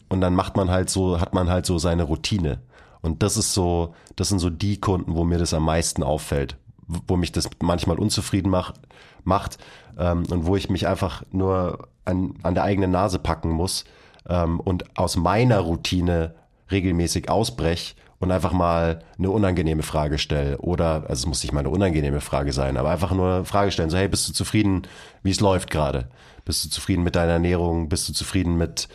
[0.09, 2.59] und dann macht man halt so, hat man halt so seine Routine.
[3.01, 6.57] Und das ist so, das sind so die Kunden, wo mir das am meisten auffällt,
[6.87, 8.75] wo mich das manchmal unzufrieden macht,
[9.23, 9.57] macht
[9.97, 13.85] ähm, und wo ich mich einfach nur an, an der eigenen Nase packen muss
[14.27, 16.35] ähm, und aus meiner Routine
[16.71, 20.57] regelmäßig ausbrech und einfach mal eine unangenehme Frage stelle.
[20.57, 23.71] Oder, also es muss nicht mal eine unangenehme Frage sein, aber einfach nur eine Frage
[23.71, 24.83] stellen, so hey, bist du zufrieden,
[25.23, 26.09] wie es läuft gerade?
[26.45, 27.89] Bist du zufrieden mit deiner Ernährung?
[27.89, 28.87] Bist du zufrieden mit,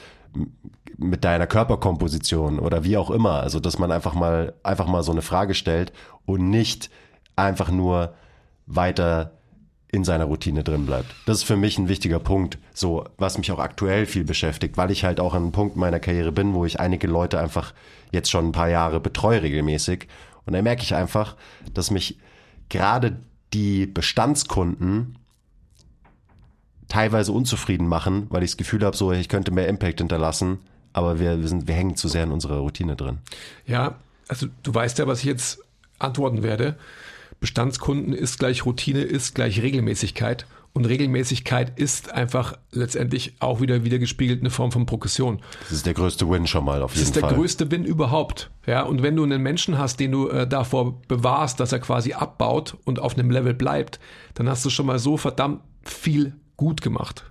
[1.02, 3.40] mit deiner Körperkomposition oder wie auch immer.
[3.40, 5.92] Also, dass man einfach mal, einfach mal so eine Frage stellt
[6.26, 6.90] und nicht
[7.36, 8.14] einfach nur
[8.66, 9.32] weiter
[9.88, 11.14] in seiner Routine drin bleibt.
[11.26, 14.90] Das ist für mich ein wichtiger Punkt, so was mich auch aktuell viel beschäftigt, weil
[14.90, 17.74] ich halt auch an einem Punkt meiner Karriere bin, wo ich einige Leute einfach
[18.10, 20.08] jetzt schon ein paar Jahre betreue regelmäßig.
[20.46, 21.36] Und da merke ich einfach,
[21.74, 22.18] dass mich
[22.70, 23.18] gerade
[23.52, 25.18] die Bestandskunden
[26.88, 30.58] teilweise unzufrieden machen, weil ich das Gefühl habe, so ich könnte mehr Impact hinterlassen,
[30.92, 33.18] aber wir, wir, sind, wir hängen zu sehr in unserer Routine drin.
[33.66, 33.96] Ja,
[34.28, 35.60] also du weißt ja, was ich jetzt
[35.98, 36.76] antworten werde.
[37.40, 40.46] Bestandskunden ist gleich Routine, ist gleich Regelmäßigkeit.
[40.74, 45.42] Und Regelmäßigkeit ist einfach letztendlich auch wieder wieder gespiegelt eine Form von Progression.
[45.64, 47.00] Das ist der größte Win schon mal auf jeden Fall.
[47.00, 47.34] Das ist der Fall.
[47.34, 48.50] größte Win überhaupt.
[48.66, 52.14] Ja, und wenn du einen Menschen hast, den du äh, davor bewahrst, dass er quasi
[52.14, 54.00] abbaut und auf einem Level bleibt,
[54.32, 57.30] dann hast du schon mal so verdammt viel gut gemacht.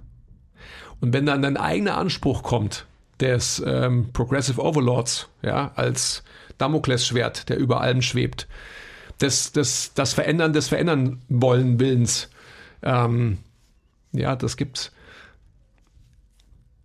[0.99, 2.85] Und wenn dann dein eigener Anspruch kommt,
[3.21, 6.23] des ähm, Progressive Overlords, ja, als
[6.57, 8.47] Damoklesschwert, der über allem schwebt,
[9.21, 12.29] des, des, das Verändern des Verändern wollen Willens,
[12.81, 13.37] ähm,
[14.11, 14.91] ja, das gibt's.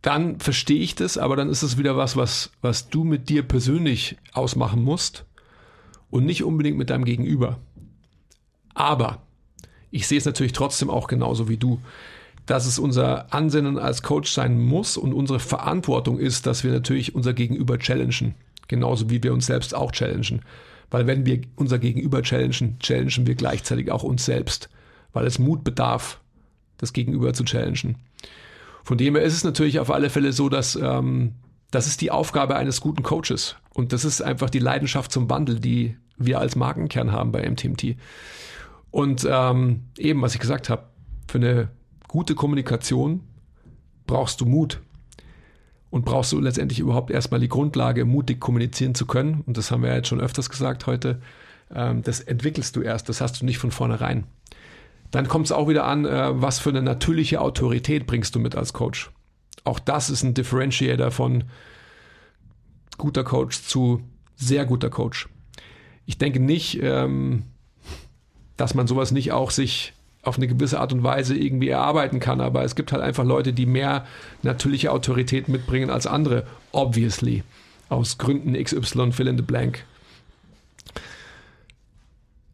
[0.02, 3.42] Dann verstehe ich das, aber dann ist es wieder was, was, was du mit dir
[3.42, 5.24] persönlich ausmachen musst
[6.10, 7.58] und nicht unbedingt mit deinem Gegenüber.
[8.74, 9.22] Aber
[9.90, 11.80] ich sehe es natürlich trotzdem auch genauso wie du
[12.46, 17.14] dass es unser Ansinnen als Coach sein muss und unsere Verantwortung ist, dass wir natürlich
[17.14, 18.34] unser Gegenüber challengen.
[18.68, 20.42] Genauso wie wir uns selbst auch challengen.
[20.90, 24.68] Weil wenn wir unser Gegenüber challengen, challengen wir gleichzeitig auch uns selbst.
[25.12, 26.20] Weil es Mut bedarf,
[26.78, 27.96] das Gegenüber zu challengen.
[28.84, 31.32] Von dem her ist es natürlich auf alle Fälle so, dass ähm,
[31.72, 33.56] das ist die Aufgabe eines guten Coaches.
[33.74, 37.96] Und das ist einfach die Leidenschaft zum Wandel, die wir als Markenkern haben bei MTMT.
[38.92, 40.84] Und ähm, eben, was ich gesagt habe,
[41.26, 41.68] für eine
[42.16, 43.20] gute Kommunikation
[44.06, 44.80] brauchst du Mut.
[45.90, 49.42] Und brauchst du letztendlich überhaupt erstmal die Grundlage, mutig kommunizieren zu können.
[49.46, 51.20] Und das haben wir ja jetzt schon öfters gesagt heute.
[51.74, 54.24] Ähm, das entwickelst du erst, das hast du nicht von vornherein.
[55.10, 58.56] Dann kommt es auch wieder an, äh, was für eine natürliche Autorität bringst du mit
[58.56, 59.10] als Coach.
[59.64, 61.44] Auch das ist ein Differentiator von
[62.96, 64.00] guter Coach zu
[64.36, 65.28] sehr guter Coach.
[66.06, 67.42] Ich denke nicht, ähm,
[68.56, 69.92] dass man sowas nicht auch sich
[70.26, 72.40] auf eine gewisse Art und Weise irgendwie erarbeiten kann.
[72.40, 74.06] Aber es gibt halt einfach Leute, die mehr
[74.42, 76.46] natürliche Autorität mitbringen als andere.
[76.72, 77.42] Obviously.
[77.88, 79.84] Aus Gründen XY, fill in the blank.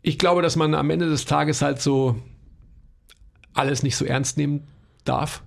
[0.03, 2.17] Ich glaube, dass man am Ende des Tages halt so
[3.55, 4.67] alles nicht so ernst nehmen
[5.05, 5.43] darf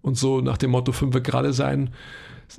[0.00, 1.90] und so nach dem Motto fünf gerade sein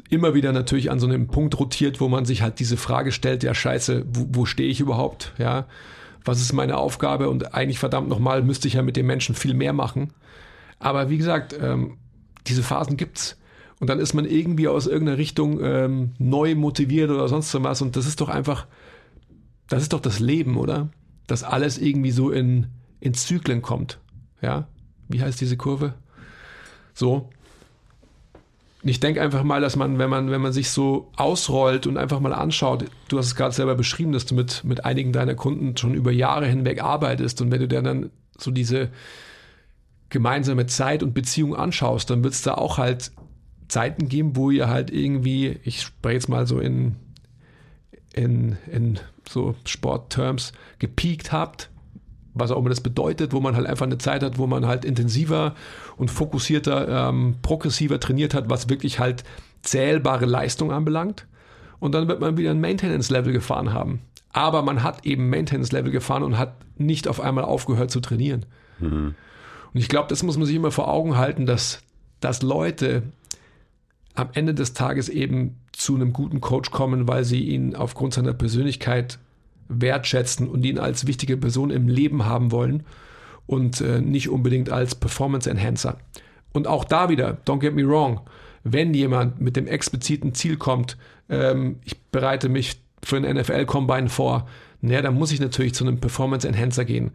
[0.09, 3.43] immer wieder natürlich an so einem Punkt rotiert, wo man sich halt diese Frage stellt,
[3.43, 5.65] ja scheiße, wo, wo stehe ich überhaupt, ja,
[6.25, 9.53] was ist meine Aufgabe und eigentlich verdammt nochmal müsste ich ja mit den Menschen viel
[9.53, 10.13] mehr machen.
[10.79, 11.97] Aber wie gesagt, ähm,
[12.45, 13.37] diese Phasen gibt's.
[13.79, 17.81] Und dann ist man irgendwie aus irgendeiner Richtung ähm, neu motiviert oder sonst was.
[17.81, 18.65] Und das ist doch einfach,
[19.67, 20.89] das ist doch das Leben, oder?
[21.27, 22.67] Dass alles irgendwie so in,
[22.99, 23.99] in Zyklen kommt.
[24.41, 24.67] Ja?
[25.07, 25.93] Wie heißt diese Kurve?
[26.93, 27.29] So.
[28.83, 32.19] Ich denke einfach mal, dass man, wenn man, wenn man sich so ausrollt und einfach
[32.19, 35.75] mal anschaut, du hast es gerade selber beschrieben, dass du mit, mit einigen deiner Kunden
[35.75, 38.89] schon über Jahre hinweg arbeitest und wenn du dir dann so diese
[40.09, 43.11] gemeinsame Zeit und Beziehung anschaust, dann wird es da auch halt
[43.67, 46.95] Zeiten geben, wo ihr halt irgendwie, ich spreche jetzt mal so in,
[48.13, 51.69] in, in so Sportterms, gepiekt habt
[52.39, 54.85] was auch immer das bedeutet, wo man halt einfach eine Zeit hat, wo man halt
[54.85, 55.55] intensiver
[55.97, 59.23] und fokussierter, ähm, progressiver trainiert hat, was wirklich halt
[59.61, 61.25] zählbare Leistung anbelangt.
[61.79, 64.01] Und dann wird man wieder ein Maintenance-Level gefahren haben.
[64.33, 68.45] Aber man hat eben Maintenance-Level gefahren und hat nicht auf einmal aufgehört zu trainieren.
[68.79, 69.15] Mhm.
[69.73, 71.81] Und ich glaube, das muss man sich immer vor Augen halten, dass,
[72.19, 73.03] dass Leute
[74.15, 78.33] am Ende des Tages eben zu einem guten Coach kommen, weil sie ihn aufgrund seiner
[78.33, 79.19] Persönlichkeit
[79.69, 82.83] wertschätzen und ihn als wichtige Person im Leben haben wollen
[83.45, 85.97] und äh, nicht unbedingt als Performance Enhancer.
[86.53, 88.21] Und auch da wieder, don't get me wrong,
[88.63, 90.97] wenn jemand mit dem expliziten Ziel kommt,
[91.29, 94.47] ähm, ich bereite mich für einen NFL-Combine vor,
[94.81, 97.11] naja, dann muss ich natürlich zu einem Performance Enhancer gehen.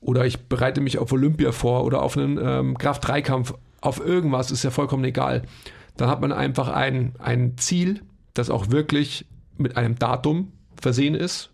[0.00, 4.62] Oder ich bereite mich auf Olympia vor oder auf einen ähm, Kraft-3-Kampf, auf irgendwas, ist
[4.64, 5.42] ja vollkommen egal.
[5.96, 8.00] Dann hat man einfach ein, ein Ziel,
[8.34, 9.26] das auch wirklich
[9.58, 11.51] mit einem Datum versehen ist,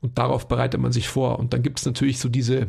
[0.00, 1.38] und darauf bereitet man sich vor.
[1.38, 2.68] Und dann gibt es natürlich so diese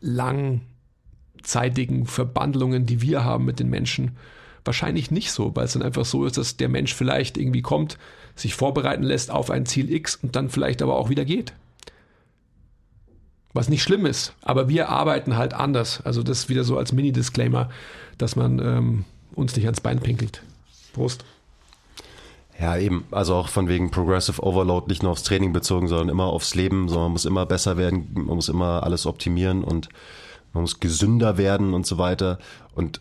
[0.00, 4.16] langzeitigen Verbandlungen, die wir haben mit den Menschen.
[4.64, 7.98] Wahrscheinlich nicht so, weil es dann einfach so ist, dass der Mensch vielleicht irgendwie kommt,
[8.34, 11.54] sich vorbereiten lässt auf ein Ziel X und dann vielleicht aber auch wieder geht.
[13.52, 16.00] Was nicht schlimm ist, aber wir arbeiten halt anders.
[16.02, 17.68] Also das wieder so als Mini-Disclaimer,
[18.16, 20.42] dass man ähm, uns nicht ans Bein pinkelt.
[20.92, 21.24] Prost.
[22.60, 23.04] Ja, eben.
[23.10, 26.88] Also auch von wegen Progressive Overload nicht nur aufs Training bezogen, sondern immer aufs Leben.
[26.88, 29.88] Sondern man muss immer besser werden, man muss immer alles optimieren und
[30.52, 32.38] man muss gesünder werden und so weiter.
[32.74, 33.00] Und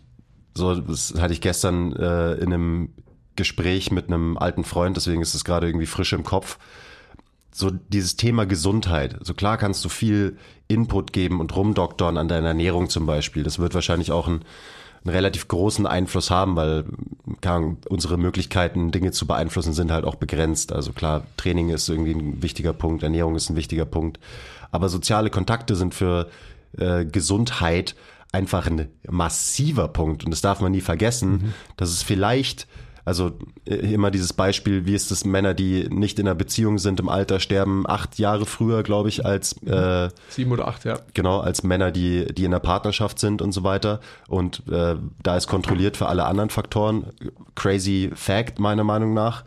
[0.54, 2.90] so, das hatte ich gestern äh, in einem
[3.36, 6.58] Gespräch mit einem alten Freund, deswegen ist es gerade irgendwie frisch im Kopf.
[7.52, 9.18] So dieses Thema Gesundheit.
[9.22, 13.44] So klar kannst du viel Input geben und rumdoktern an deiner Ernährung zum Beispiel.
[13.44, 14.46] Das wird wahrscheinlich auch ein
[15.04, 16.86] einen relativ großen Einfluss haben, weil
[17.42, 20.74] kann, unsere Möglichkeiten, Dinge zu beeinflussen, sind halt auch begrenzt.
[20.74, 24.20] Also klar, Training ist irgendwie ein wichtiger Punkt, Ernährung ist ein wichtiger Punkt.
[24.72, 26.30] Aber soziale Kontakte sind für
[26.78, 27.96] äh, Gesundheit
[28.32, 30.24] einfach ein massiver Punkt.
[30.24, 31.54] Und das darf man nie vergessen, mhm.
[31.78, 32.68] dass es vielleicht
[33.10, 33.32] also
[33.66, 37.10] äh, immer dieses Beispiel, wie ist es Männer, die nicht in einer Beziehung sind im
[37.10, 41.00] Alter, sterben acht Jahre früher, glaube ich, als äh, sieben oder acht, ja.
[41.16, 44.00] Genau, als Männer, die, die in einer Partnerschaft sind und so weiter.
[44.28, 47.08] Und äh, da ist kontrolliert für alle anderen Faktoren.
[47.56, 49.44] Crazy Fact, meiner Meinung nach.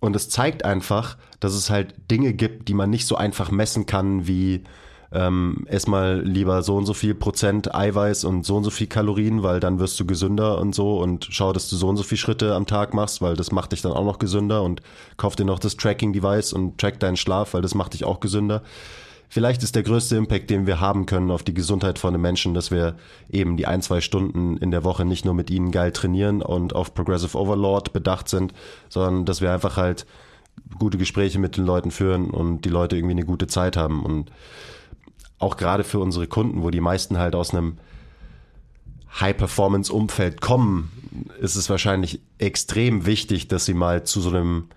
[0.00, 3.84] Und es zeigt einfach, dass es halt Dinge gibt, die man nicht so einfach messen
[3.84, 4.64] kann wie
[5.10, 8.86] ähm, ess mal lieber so und so viel Prozent Eiweiß und so und so viel
[8.86, 12.02] Kalorien, weil dann wirst du gesünder und so und schau, dass du so und so
[12.02, 14.82] viele Schritte am Tag machst, weil das macht dich dann auch noch gesünder und
[15.16, 18.62] kauf dir noch das Tracking-Device und track deinen Schlaf, weil das macht dich auch gesünder.
[19.30, 22.54] vielleicht ist der größte Impact, den wir haben können auf die Gesundheit von einem Menschen,
[22.54, 22.94] dass wir
[23.30, 26.74] eben die ein, zwei Stunden in der Woche nicht nur mit ihnen geil trainieren und
[26.74, 28.52] auf Progressive Overlord bedacht sind,
[28.88, 30.06] sondern dass wir einfach halt
[30.78, 34.04] gute Gespräche mit den Leuten führen und die Leute irgendwie eine gute Zeit haben.
[34.04, 34.30] Und
[35.38, 37.78] auch gerade für unsere Kunden, wo die meisten halt aus einem
[39.20, 40.90] High-Performance-Umfeld kommen,
[41.40, 44.68] ist es wahrscheinlich extrem wichtig, dass sie mal zu so einem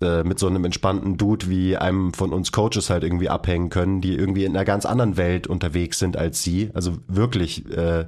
[0.00, 4.00] äh, mit so einem entspannten Dude wie einem von uns Coaches halt irgendwie abhängen können,
[4.00, 6.70] die irgendwie in einer ganz anderen Welt unterwegs sind als sie.
[6.74, 8.06] Also wirklich, äh,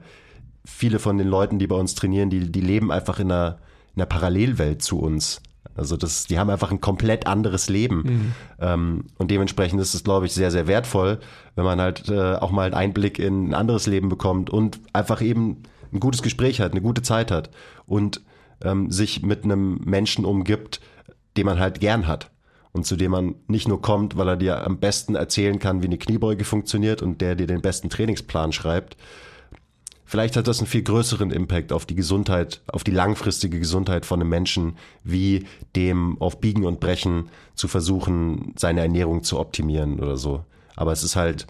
[0.65, 3.59] viele von den Leuten, die bei uns trainieren, die, die leben einfach in einer,
[3.95, 5.41] in einer Parallelwelt zu uns.
[5.75, 8.03] Also das, die haben einfach ein komplett anderes Leben.
[8.03, 8.33] Mhm.
[8.61, 11.19] Ähm, und dementsprechend ist es, glaube ich, sehr, sehr wertvoll,
[11.55, 15.23] wenn man halt äh, auch mal einen Einblick in ein anderes Leben bekommt und einfach
[15.23, 17.51] eben ein gutes Gespräch hat, eine gute Zeit hat
[17.87, 18.23] und
[18.63, 20.81] ähm, sich mit einem Menschen umgibt,
[21.37, 22.31] den man halt gern hat.
[22.75, 25.87] Und zu dem man nicht nur kommt, weil er dir am besten erzählen kann, wie
[25.87, 28.97] eine Kniebeuge funktioniert und der dir den besten Trainingsplan schreibt,
[30.13, 34.21] Vielleicht hat das einen viel größeren Impact auf die Gesundheit, auf die langfristige Gesundheit von
[34.21, 40.19] einem Menschen, wie dem auf Biegen und Brechen zu versuchen, seine Ernährung zu optimieren oder
[40.19, 40.45] so.
[40.77, 41.47] Aber es ist halt,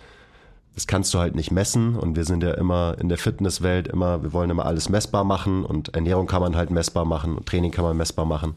[0.77, 4.22] das kannst du halt nicht messen und wir sind ja immer in der Fitnesswelt immer,
[4.22, 7.72] wir wollen immer alles messbar machen und Ernährung kann man halt messbar machen und Training
[7.72, 8.55] kann man messbar machen.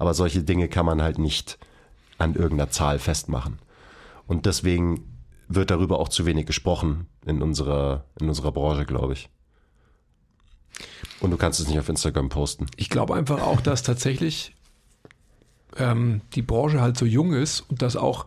[0.00, 1.60] Aber solche Dinge kann man halt nicht
[2.18, 3.60] an irgendeiner Zahl festmachen.
[4.26, 5.04] Und deswegen
[5.46, 9.30] wird darüber auch zu wenig gesprochen in unserer, in unserer Branche, glaube ich.
[11.20, 12.66] Und du kannst es nicht auf Instagram posten.
[12.76, 14.54] Ich glaube einfach auch, dass tatsächlich
[15.76, 18.26] ähm, die Branche halt so jung ist und dass auch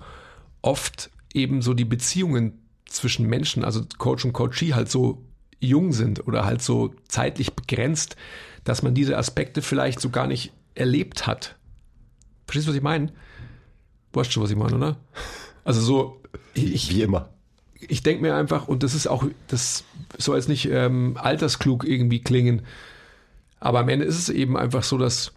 [0.62, 5.24] oft eben so die Beziehungen zwischen Menschen, also Coach und Coachee halt so
[5.60, 8.16] jung sind oder halt so zeitlich begrenzt,
[8.64, 11.56] dass man diese Aspekte vielleicht so gar nicht erlebt hat.
[12.46, 13.12] Verstehst du, was ich meine?
[14.14, 14.98] Weißt du, was ich meine, oder?
[15.64, 16.22] Also so.
[16.54, 17.30] Ich, Wie immer
[17.80, 19.84] ich denke mir einfach, und das ist auch, das
[20.18, 22.63] soll jetzt nicht ähm, altersklug irgendwie klingen,
[23.60, 25.34] aber am Ende ist es eben einfach so, dass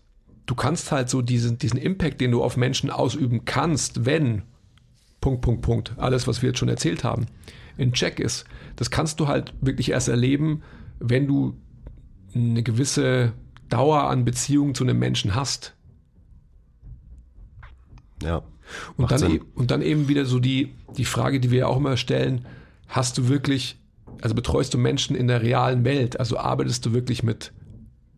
[0.46, 4.42] du kannst halt so diesen, diesen Impact, den du auf Menschen ausüben kannst, wenn,
[5.20, 7.26] Punkt, Punkt, Punkt, alles, was wir jetzt schon erzählt haben,
[7.76, 8.44] in Check ist,
[8.76, 10.62] das kannst du halt wirklich erst erleben,
[10.98, 11.57] wenn du
[12.35, 13.33] eine gewisse
[13.68, 15.74] Dauer an Beziehung zu einem Menschen hast.
[18.22, 18.42] Ja.
[18.96, 21.76] Und dann, e und dann eben wieder so die, die Frage, die wir ja auch
[21.76, 22.46] immer stellen,
[22.88, 23.78] hast du wirklich,
[24.20, 26.18] also betreust du Menschen in der realen Welt?
[26.18, 27.52] Also arbeitest du wirklich mit,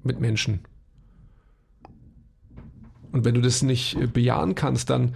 [0.03, 0.61] mit Menschen?
[3.13, 5.15] Und wenn du das nicht äh, bejahen kannst, dann,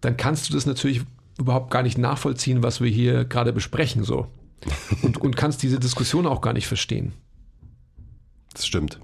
[0.00, 1.02] dann kannst du das natürlich
[1.38, 4.28] überhaupt gar nicht nachvollziehen, was wir hier gerade besprechen, so.
[5.02, 7.14] Und, und kannst diese Diskussion auch gar nicht verstehen.
[8.52, 9.00] Das stimmt.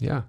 [0.00, 0.24] Ja.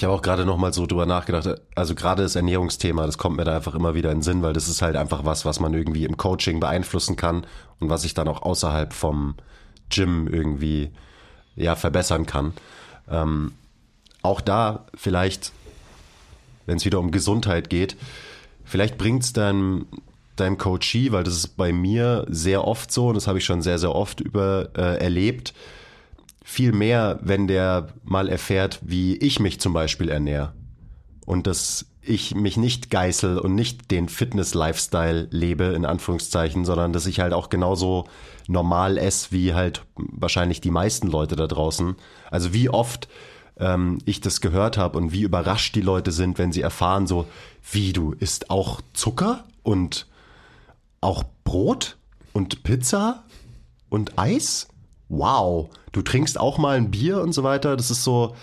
[0.00, 3.36] Ich habe auch gerade noch mal so drüber nachgedacht, also gerade das Ernährungsthema, das kommt
[3.36, 5.60] mir da einfach immer wieder in den Sinn, weil das ist halt einfach was, was
[5.60, 7.46] man irgendwie im Coaching beeinflussen kann
[7.80, 9.34] und was ich dann auch außerhalb vom
[9.90, 10.90] Gym irgendwie
[11.54, 12.54] ja verbessern kann.
[13.10, 13.52] Ähm,
[14.22, 15.52] auch da vielleicht,
[16.64, 17.98] wenn es wieder um Gesundheit geht,
[18.64, 19.84] vielleicht bringt es deinem,
[20.34, 23.60] deinem Coachee, weil das ist bei mir sehr oft so und das habe ich schon
[23.60, 25.52] sehr, sehr oft über äh, erlebt,
[26.50, 30.52] viel mehr, wenn der mal erfährt, wie ich mich zum Beispiel ernähre.
[31.24, 37.06] Und dass ich mich nicht geißel und nicht den Fitness-Lifestyle lebe, in Anführungszeichen, sondern dass
[37.06, 38.08] ich halt auch genauso
[38.48, 41.94] normal esse, wie halt wahrscheinlich die meisten Leute da draußen.
[42.32, 43.06] Also wie oft
[43.58, 47.26] ähm, ich das gehört habe und wie überrascht die Leute sind, wenn sie erfahren, so,
[47.70, 50.08] wie du isst auch Zucker und
[51.00, 51.96] auch Brot
[52.32, 53.22] und Pizza
[53.88, 54.66] und Eis?
[55.10, 57.76] Wow, du trinkst auch mal ein Bier und so weiter.
[57.76, 58.34] Das ist so,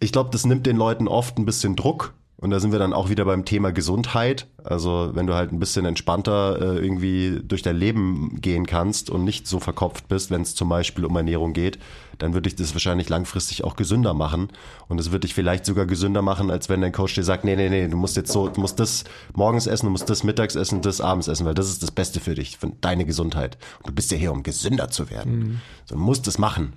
[0.00, 2.14] ich glaube, das nimmt den Leuten oft ein bisschen Druck.
[2.42, 4.48] Und da sind wir dann auch wieder beim Thema Gesundheit.
[4.64, 9.22] Also wenn du halt ein bisschen entspannter äh, irgendwie durch dein Leben gehen kannst und
[9.22, 11.78] nicht so verkopft bist, wenn es zum Beispiel um Ernährung geht,
[12.18, 14.48] dann würde ich das wahrscheinlich langfristig auch gesünder machen.
[14.88, 17.54] Und es würde dich vielleicht sogar gesünder machen, als wenn dein Coach dir sagt, nee,
[17.54, 20.56] nee, nee, du musst jetzt so, du musst das morgens essen, du musst das mittags
[20.56, 23.56] essen, das abends essen, weil das ist das Beste für dich, für deine Gesundheit.
[23.78, 25.38] Und du bist ja hier, um gesünder zu werden.
[25.38, 25.60] Mhm.
[25.84, 26.72] So, du musst es machen.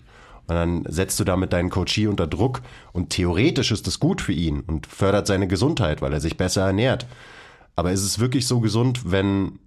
[0.48, 2.62] Und dann setzt du damit deinen Coachie unter Druck
[2.94, 6.66] und theoretisch ist das gut für ihn und fördert seine Gesundheit, weil er sich besser
[6.68, 7.08] ernährt.
[7.76, 9.60] Aber ist es wirklich so gesund, wenn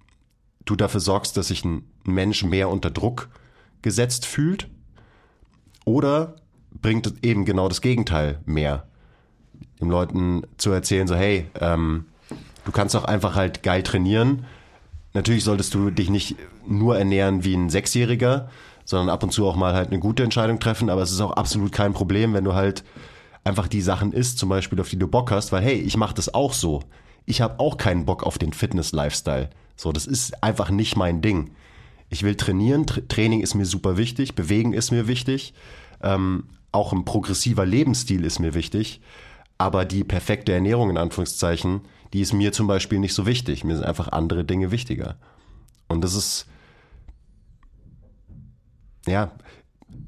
[0.64, 3.29] du dafür sorgst, dass sich ein Mensch mehr unter Druck
[3.83, 4.68] gesetzt fühlt?
[5.85, 6.37] Oder
[6.70, 8.87] bringt eben genau das Gegenteil mehr?
[9.81, 12.07] Den Leuten zu erzählen, so hey, ähm,
[12.64, 14.45] du kannst auch einfach halt geil trainieren.
[15.14, 18.51] Natürlich solltest du dich nicht nur ernähren wie ein Sechsjähriger,
[18.89, 20.89] sondern ab und zu auch mal halt eine gute Entscheidung treffen.
[20.89, 22.84] Aber es ist auch absolut kein Problem, wenn du halt
[23.45, 26.14] einfach die Sachen isst, zum Beispiel, auf die du Bock hast, weil hey, ich mache
[26.14, 26.80] das auch so.
[27.26, 29.51] ich habe auch keinen Bock auf den Fitness-Lifestyle.
[29.76, 31.51] So, das ist einfach nicht mein Ding.
[32.09, 35.53] Ich will trainieren, Tra Training ist mir super wichtig, Bewegen ist mir wichtig,
[36.03, 39.03] ähm, auch ein progressiver Lebensstil ist mir wichtig,
[39.59, 41.82] aber die perfekte Ernährung in Anführungszeichen,
[42.14, 43.64] die ist mir zum Beispiel nicht so wichtig.
[43.64, 45.16] Mir sind einfach andere Dinge wichtiger.
[45.89, 46.47] Und das ist,
[49.09, 49.33] ja,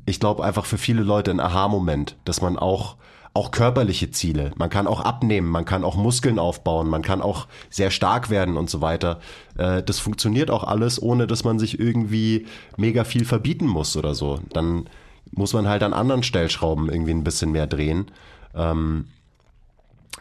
[0.06, 2.96] ich glaube einfach für viele Leute ein Aha-Moment, dass man auch
[3.32, 4.50] auch körperliche Ziele.
[4.56, 8.56] Man kann auch abnehmen, man kann auch Muskeln aufbauen, man kann auch sehr stark werden
[8.56, 9.20] und so weiter.
[9.56, 12.46] Äh, das funktioniert auch alles, ohne dass man sich irgendwie
[12.76, 14.40] mega viel verbieten muss oder so.
[14.52, 14.88] Dann
[15.30, 18.10] muss man halt an anderen Stellschrauben irgendwie ein bisschen mehr drehen.
[18.54, 19.06] Ähm,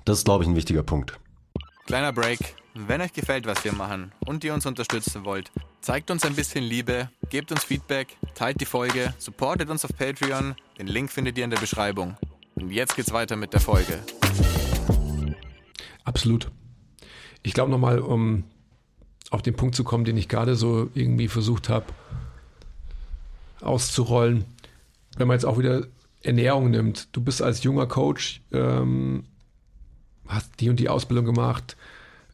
[0.06, 1.20] das ist, glaube ich, ein wichtiger Punkt.
[1.88, 2.59] Kleiner Break.
[2.76, 5.52] Wenn euch gefällt, was wir machen und ihr uns unterstützen wollt,
[5.82, 10.56] zeigt uns ein bisschen Liebe, gebt uns Feedback, teilt die Folge, supportet uns auf Patreon.
[10.78, 12.16] Den Link findet ihr in der Beschreibung.
[12.56, 14.00] Und jetzt geht's weiter mit der Folge.
[16.04, 16.52] Absolut.
[17.42, 18.44] Ich glaube nochmal, um
[19.32, 21.86] auf den Punkt zu kommen, den ich gerade so irgendwie versucht habe
[23.62, 24.46] auszurollen.
[25.18, 25.88] Wenn man jetzt auch wieder
[26.22, 29.26] Ernährung nimmt, du bist als junger Coach, ähm,
[30.28, 31.76] hast die und die Ausbildung gemacht,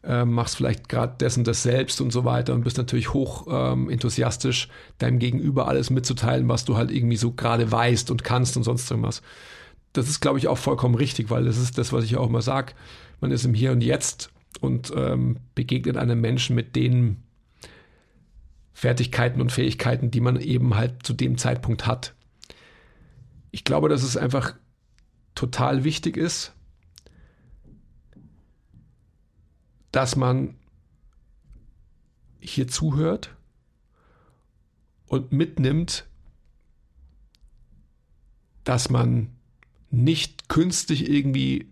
[0.08, 3.90] ähm, machst vielleicht gerade dessen das selbst und so weiter und bist natürlich hoch ähm,
[3.90, 8.64] enthusiastisch, deinem Gegenüber alles mitzuteilen, was du halt irgendwie so gerade weißt und kannst und
[8.64, 9.22] sonst irgendwas.
[9.94, 12.42] Das ist, glaube ich, auch vollkommen richtig, weil das ist das, was ich auch immer
[12.42, 12.74] sage.
[13.22, 14.32] Man ist im Hier und Jetzt
[14.62, 17.24] und ähm, begegnet einem Menschen mit den
[18.74, 22.14] Fertigkeiten und Fähigkeiten, die man eben halt zu dem Zeitpunkt hat.
[23.52, 24.54] Ich glaube, dass es einfach
[25.34, 26.54] total wichtig ist,
[29.96, 30.56] dass man
[32.42, 33.34] hier zuhört
[35.08, 36.06] und mitnimmt,
[38.66, 39.30] dass man
[39.92, 41.70] nicht künstlich irgendwie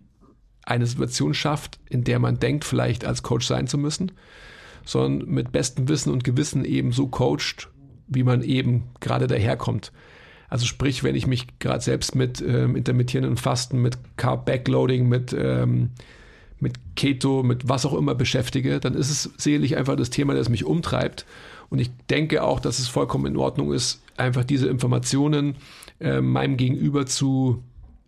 [0.62, 4.12] eine Situation schafft, in der man denkt, vielleicht als Coach sein zu müssen,
[4.86, 7.68] sondern mit bestem Wissen und Gewissen eben so coacht,
[8.06, 9.92] wie man eben gerade daherkommt.
[10.48, 15.34] Also sprich, wenn ich mich gerade selbst mit ähm, intermittierenden Fasten, mit Carb Backloading, mit
[15.34, 15.90] ähm,
[16.60, 20.48] mit Keto, mit was auch immer beschäftige, dann ist es sicherlich einfach das Thema, das
[20.48, 21.26] mich umtreibt.
[21.70, 25.56] Und ich denke auch, dass es vollkommen in Ordnung ist, einfach diese Informationen
[26.00, 27.62] äh, meinem Gegenüber zu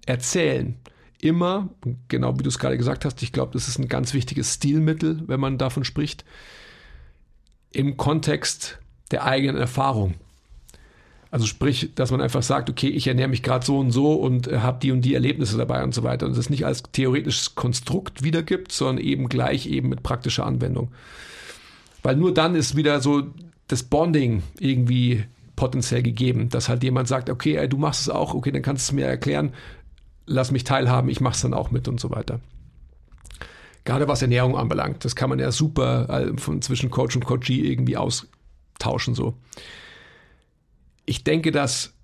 [0.07, 0.76] erzählen.
[1.20, 1.70] Immer,
[2.09, 5.22] genau wie du es gerade gesagt hast, ich glaube, das ist ein ganz wichtiges Stilmittel,
[5.26, 6.24] wenn man davon spricht,
[7.72, 8.78] im Kontext
[9.11, 10.14] der eigenen Erfahrung.
[11.37, 14.49] Also sprich, dass man einfach sagt, okay, ich ernähre mich gerade so und so und
[14.49, 16.24] äh, habe die und die Erlebnisse dabei und so weiter.
[16.24, 20.93] Und das nicht als theoretisches Konstrukt wiedergibt, sondern eben gleich eben mit praktischer Anwendung.
[22.03, 23.24] Weil nur dann ist wieder so
[23.68, 25.24] das Bonding irgendwie
[25.57, 28.89] potenziell gegeben, dass halt jemand sagt, okay, ey, du machst es auch, okay, dann kannst
[28.89, 29.53] du es mir erklären,
[30.24, 32.41] lass mich teilhaben, ich mache es dann auch mit und so weiter.
[33.84, 37.99] Gerade was Ernährung anbelangt, das kann man ja super äh, zwischen Coach und Coachee irgendwie
[37.99, 39.34] austauschen so
[41.07, 41.94] ich denke, dass,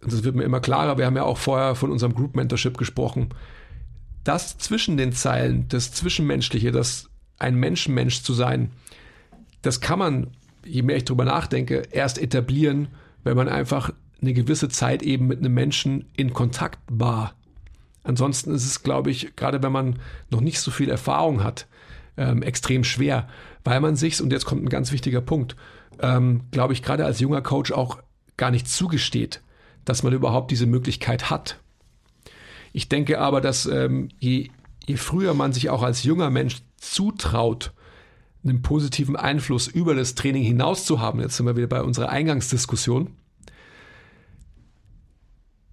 [0.00, 3.30] das wird mir immer klarer, wir haben ja auch vorher von unserem Group Mentorship gesprochen,
[4.22, 8.70] das zwischen den Zeilen, das Zwischenmenschliche, das ein Menschenmensch zu sein,
[9.62, 10.28] das kann man,
[10.64, 12.88] je mehr ich drüber nachdenke, erst etablieren,
[13.24, 13.90] wenn man einfach
[14.20, 17.34] eine gewisse Zeit eben mit einem Menschen in Kontakt war.
[18.02, 19.98] Ansonsten ist es, glaube ich, gerade wenn man
[20.30, 21.66] noch nicht so viel Erfahrung hat,
[22.16, 23.28] ähm, extrem schwer,
[23.64, 25.56] weil man sich, und jetzt kommt ein ganz wichtiger Punkt,
[26.00, 27.98] ähm, glaube ich, gerade als junger Coach auch
[28.36, 29.42] gar nicht zugesteht,
[29.84, 31.60] dass man überhaupt diese Möglichkeit hat.
[32.72, 34.48] Ich denke aber, dass ähm, je,
[34.86, 37.72] je früher man sich auch als junger Mensch zutraut,
[38.42, 42.10] einen positiven Einfluss über das Training hinaus zu haben, jetzt sind wir wieder bei unserer
[42.10, 43.10] Eingangsdiskussion,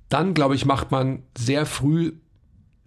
[0.10, 2.14] dann glaube ich, macht man sehr früh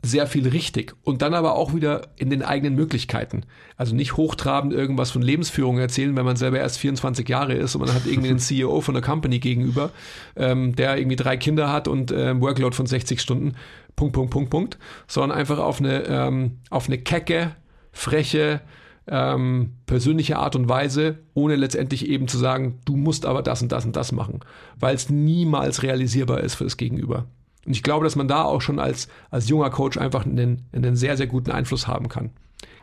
[0.05, 3.45] sehr viel richtig und dann aber auch wieder in den eigenen Möglichkeiten.
[3.77, 7.85] Also nicht hochtrabend irgendwas von Lebensführung erzählen, wenn man selber erst 24 Jahre ist und
[7.85, 9.91] man hat irgendwie einen CEO von der Company gegenüber,
[10.37, 13.55] ähm, der irgendwie drei Kinder hat und äh, Workload von 60 Stunden,
[13.97, 17.55] Punkt, Punkt, Punkt, Punkt, sondern einfach auf eine, ähm, auf eine kecke,
[17.93, 18.61] freche,
[19.07, 23.73] ähm, persönliche Art und Weise, ohne letztendlich eben zu sagen, du musst aber das und
[23.73, 24.41] das und das machen,
[24.79, 27.27] weil es niemals realisierbar ist für das Gegenüber.
[27.67, 30.97] Und ich glaube, dass man da auch schon als, als junger Coach einfach einen, einen
[30.97, 32.31] sehr, sehr guten Einfluss haben kann.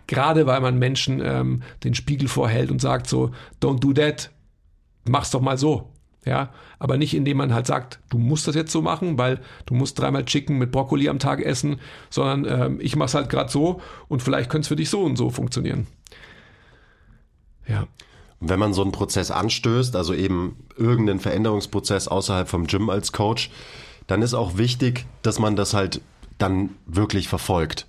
[0.08, 4.32] Gerade weil man Menschen ähm, den Spiegel vorhält und sagt so, don't do that,
[5.08, 5.92] mach's doch mal so.
[6.24, 9.74] Ja, aber nicht indem man halt sagt, du musst das jetzt so machen, weil du
[9.74, 11.80] musst dreimal Chicken mit Brokkoli am Tag essen,
[12.12, 15.16] sondern ähm, ich mach's halt gerade so und vielleicht könnte es für dich so und
[15.16, 15.88] so funktionieren.
[17.68, 17.88] Ja.
[18.40, 23.50] Wenn man so einen Prozess anstößt, also eben irgendeinen Veränderungsprozess außerhalb vom Gym als Coach,
[24.08, 26.02] dann ist auch wichtig, dass man das halt
[26.38, 27.88] dann wirklich verfolgt.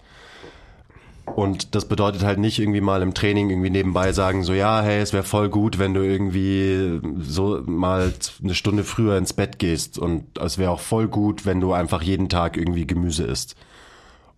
[1.24, 5.00] Und das bedeutet halt nicht irgendwie mal im Training irgendwie nebenbei sagen, so ja, hey,
[5.00, 9.98] es wäre voll gut, wenn du irgendwie so mal eine Stunde früher ins Bett gehst.
[9.98, 13.56] Und es wäre auch voll gut, wenn du einfach jeden Tag irgendwie Gemüse isst.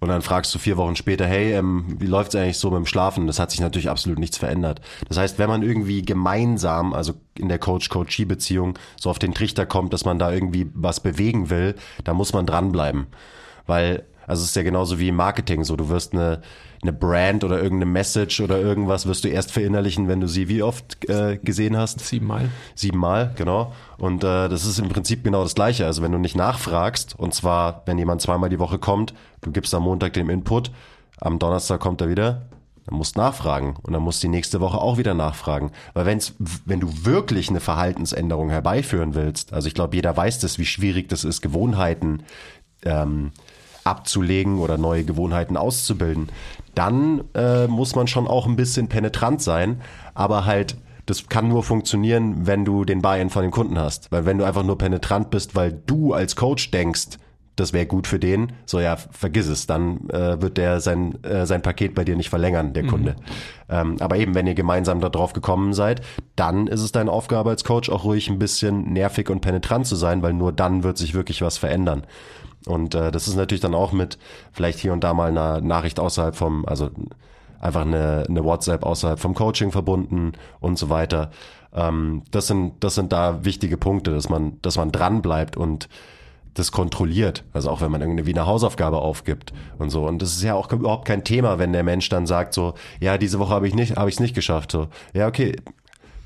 [0.01, 2.87] Und dann fragst du vier Wochen später, hey, ähm, wie läuft's eigentlich so mit dem
[2.87, 3.27] Schlafen?
[3.27, 4.81] Das hat sich natürlich absolut nichts verändert.
[5.09, 9.93] Das heißt, wenn man irgendwie gemeinsam, also in der Coach-Coachee-Beziehung, so auf den Trichter kommt,
[9.93, 11.75] dass man da irgendwie was bewegen will,
[12.05, 13.07] da muss man dranbleiben.
[13.67, 16.41] Weil, also es ist ja genauso wie im Marketing, so du wirst eine
[16.85, 20.63] eine Brand oder irgendeine Message oder irgendwas wirst du erst verinnerlichen, wenn du sie wie
[20.63, 22.01] oft äh, gesehen hast?
[22.01, 22.51] Siebenmal.
[22.75, 23.73] Siebenmal, genau.
[23.97, 25.87] Und äh, das ist im Prinzip genau das Gleiche.
[25.87, 29.75] Also wenn du nicht nachfragst, und zwar, wenn jemand zweimal die Woche kommt, du gibst
[29.75, 30.71] am Montag den Input,
[31.21, 32.43] am Donnerstag kommt er wieder,
[32.87, 35.73] dann musst nachfragen und dann musst du die nächste Woche auch wieder nachfragen.
[35.95, 36.35] Weil wenn's,
[36.67, 41.09] wenn du wirklich eine Verhaltensänderung herbeiführen willst, also ich glaube, jeder weiß das, wie schwierig
[41.09, 42.25] das ist, Gewohnheiten
[42.85, 43.33] ähm,
[43.85, 46.29] abzulegen oder neue Gewohnheiten auszubilden,
[46.75, 49.81] dann äh, muss man schon auch ein bisschen penetrant sein,
[50.15, 50.77] aber halt
[51.07, 54.11] das kann nur funktionieren, wenn du den Buy-in von den Kunden hast.
[54.11, 57.19] Weil wenn du einfach nur penetrant bist, weil du als Coach denkst,
[57.57, 61.47] das wäre gut für den, so ja, vergiss es, dann äh, wird der sein, äh,
[61.47, 63.13] sein Paket bei dir nicht verlängern, der Kunde.
[63.13, 63.25] Mhm.
[63.69, 66.01] Ähm, aber eben, wenn ihr gemeinsam da drauf gekommen seid,
[66.35, 69.95] dann ist es deine Aufgabe als Coach auch ruhig ein bisschen nervig und penetrant zu
[69.95, 72.05] sein, weil nur dann wird sich wirklich was verändern.
[72.67, 74.19] Und äh, das ist natürlich dann auch mit
[74.53, 76.91] vielleicht hier und da mal einer Nachricht außerhalb vom, also
[77.61, 81.31] einfach eine, eine WhatsApp außerhalb vom Coaching verbunden und so weiter.
[81.75, 85.89] Ähm, das sind das sind da wichtige Punkte, dass man dass man dran bleibt und
[86.55, 87.45] das kontrolliert.
[87.53, 90.07] Also auch wenn man irgendwie eine Hausaufgabe aufgibt und so.
[90.07, 93.19] Und das ist ja auch überhaupt kein Thema, wenn der Mensch dann sagt so, ja,
[93.19, 94.71] diese Woche habe ich nicht, habe ich es nicht geschafft.
[94.71, 95.57] So, ja, okay,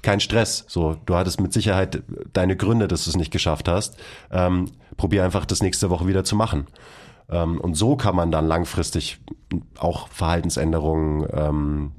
[0.03, 0.65] kein Stress.
[0.69, 3.97] So, du hattest mit Sicherheit deine Gründe, dass du es nicht geschafft hast.
[4.31, 6.67] Ähm, probier einfach das nächste Woche wieder zu machen.
[7.31, 9.21] Ähm, und so kann man dann langfristig
[9.79, 11.93] auch Verhaltensänderungen ähm,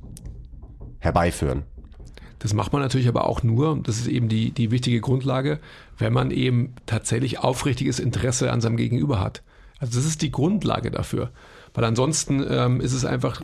[1.00, 1.64] herbeiführen.
[2.40, 5.60] Das macht man natürlich aber auch nur, das ist eben die, die wichtige Grundlage,
[5.98, 9.44] wenn man eben tatsächlich aufrichtiges Interesse an seinem Gegenüber hat.
[9.80, 11.32] Also das ist die Grundlage dafür.
[11.74, 13.42] Weil ansonsten ähm, ist es einfach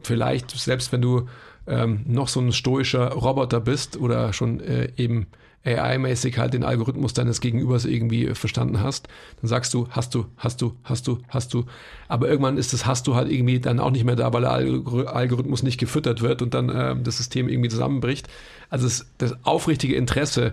[0.00, 1.28] vielleicht, selbst wenn du
[1.66, 5.26] ähm, noch so ein stoischer Roboter bist oder schon äh, eben
[5.66, 9.08] AI-mäßig halt den Algorithmus deines Gegenübers irgendwie verstanden hast,
[9.40, 11.64] dann sagst du, hast du, hast du, hast du, hast du.
[12.08, 14.52] Aber irgendwann ist das hast du halt irgendwie dann auch nicht mehr da, weil der
[14.52, 18.28] Algorithmus nicht gefüttert wird und dann äh, das System irgendwie zusammenbricht.
[18.70, 20.52] Also das, das aufrichtige Interesse,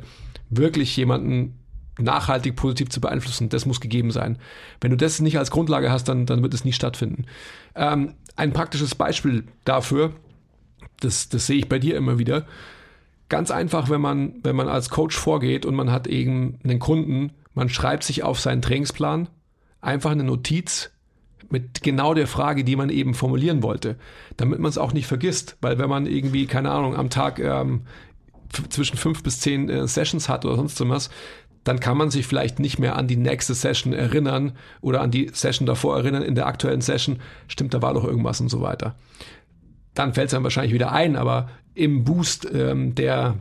[0.49, 1.59] wirklich jemanden
[1.99, 4.39] nachhaltig positiv zu beeinflussen, das muss gegeben sein.
[4.81, 7.25] Wenn du das nicht als Grundlage hast, dann, dann wird es nie stattfinden.
[7.75, 10.11] Ähm, ein praktisches Beispiel dafür,
[11.03, 12.45] das, das sehe ich bei dir immer wieder.
[13.29, 17.31] Ganz einfach, wenn man, wenn man als Coach vorgeht und man hat eben einen Kunden,
[17.53, 19.27] man schreibt sich auf seinen Trainingsplan
[19.81, 20.91] einfach eine Notiz
[21.49, 23.97] mit genau der Frage, die man eben formulieren wollte,
[24.37, 25.57] damit man es auch nicht vergisst.
[25.61, 27.81] Weil wenn man irgendwie, keine Ahnung, am Tag ähm,
[28.69, 31.09] zwischen fünf bis zehn äh, Sessions hat oder sonst was,
[31.63, 35.29] dann kann man sich vielleicht nicht mehr an die nächste Session erinnern oder an die
[35.33, 37.19] Session davor erinnern in der aktuellen Session.
[37.47, 38.95] Stimmt, da war doch irgendwas und so weiter
[39.93, 43.35] dann fällt es einem wahrscheinlich wieder ein, aber im Boost ähm, der,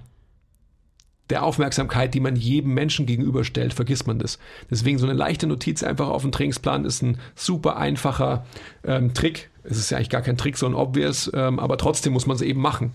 [1.30, 4.38] der Aufmerksamkeit, die man jedem Menschen gegenüberstellt, vergisst man das.
[4.70, 8.46] Deswegen so eine leichte Notiz einfach auf dem Trainingsplan ist ein super einfacher
[8.84, 9.50] ähm, Trick.
[9.64, 12.42] Es ist ja eigentlich gar kein Trick, sondern obvious, ähm, aber trotzdem muss man es
[12.42, 12.92] eben machen.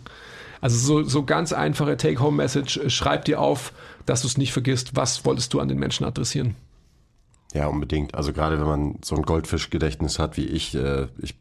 [0.59, 3.73] Also so, so ganz einfache Take-Home-Message, äh, schreib dir auf,
[4.05, 6.55] dass du es nicht vergisst, was wolltest du an den Menschen adressieren.
[7.53, 8.15] Ja, unbedingt.
[8.15, 11.35] Also gerade wenn man so ein Goldfischgedächtnis hat wie ich, äh, ich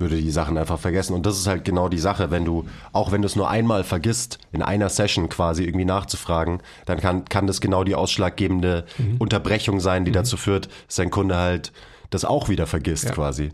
[0.00, 1.14] würde die Sachen einfach vergessen.
[1.14, 3.84] Und das ist halt genau die Sache, wenn du, auch wenn du es nur einmal
[3.84, 9.16] vergisst, in einer Session quasi irgendwie nachzufragen, dann kann, kann das genau die ausschlaggebende mhm.
[9.18, 10.14] Unterbrechung sein, die mhm.
[10.14, 11.72] dazu führt, dass dein Kunde halt
[12.10, 13.12] das auch wieder vergisst ja.
[13.12, 13.52] quasi.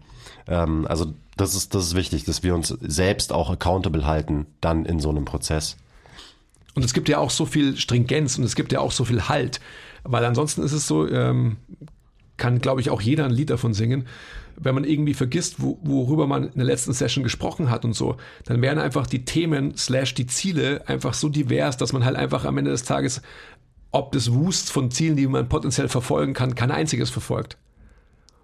[0.49, 4.85] Ähm, also das ist, das ist wichtig, dass wir uns selbst auch accountable halten, dann
[4.85, 5.77] in so einem Prozess.
[6.75, 9.29] Und es gibt ja auch so viel Stringenz und es gibt ja auch so viel
[9.29, 9.61] Halt,
[10.05, 11.57] weil ansonsten ist es so, ähm,
[12.37, 14.07] kann glaube ich auch jeder ein Lied davon singen
[14.59, 18.17] wenn man irgendwie vergisst, wo, worüber man in der letzten Session gesprochen hat und so,
[18.45, 22.45] dann wären einfach die Themen slash die Ziele einfach so divers, dass man halt einfach
[22.45, 23.23] am Ende des Tages,
[23.93, 27.57] ob des Wust von Zielen, die man potenziell verfolgen kann, kein einziges verfolgt.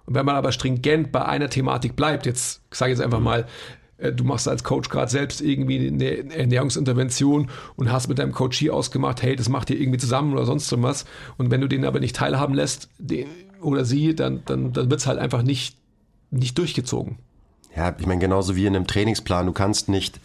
[0.07, 3.47] Und wenn man aber stringent bei einer Thematik bleibt, jetzt sage ich jetzt einfach mal,
[3.99, 8.71] äh, du machst als Coach gerade selbst irgendwie eine Ernährungsintervention und hast mit deinem Coachie
[8.71, 11.05] ausgemacht, hey, das macht ihr irgendwie zusammen oder sonst was.
[11.39, 13.27] Und wenn du den aber nicht teilhaben lässt, den,
[13.61, 15.77] oder sie, dann, dann, dann wird es halt einfach nicht
[16.33, 17.19] nicht durchgezogen.
[17.77, 19.47] Ja, ich meine, genauso wie in einem Trainingsplan.
[19.47, 20.21] Du kannst nicht,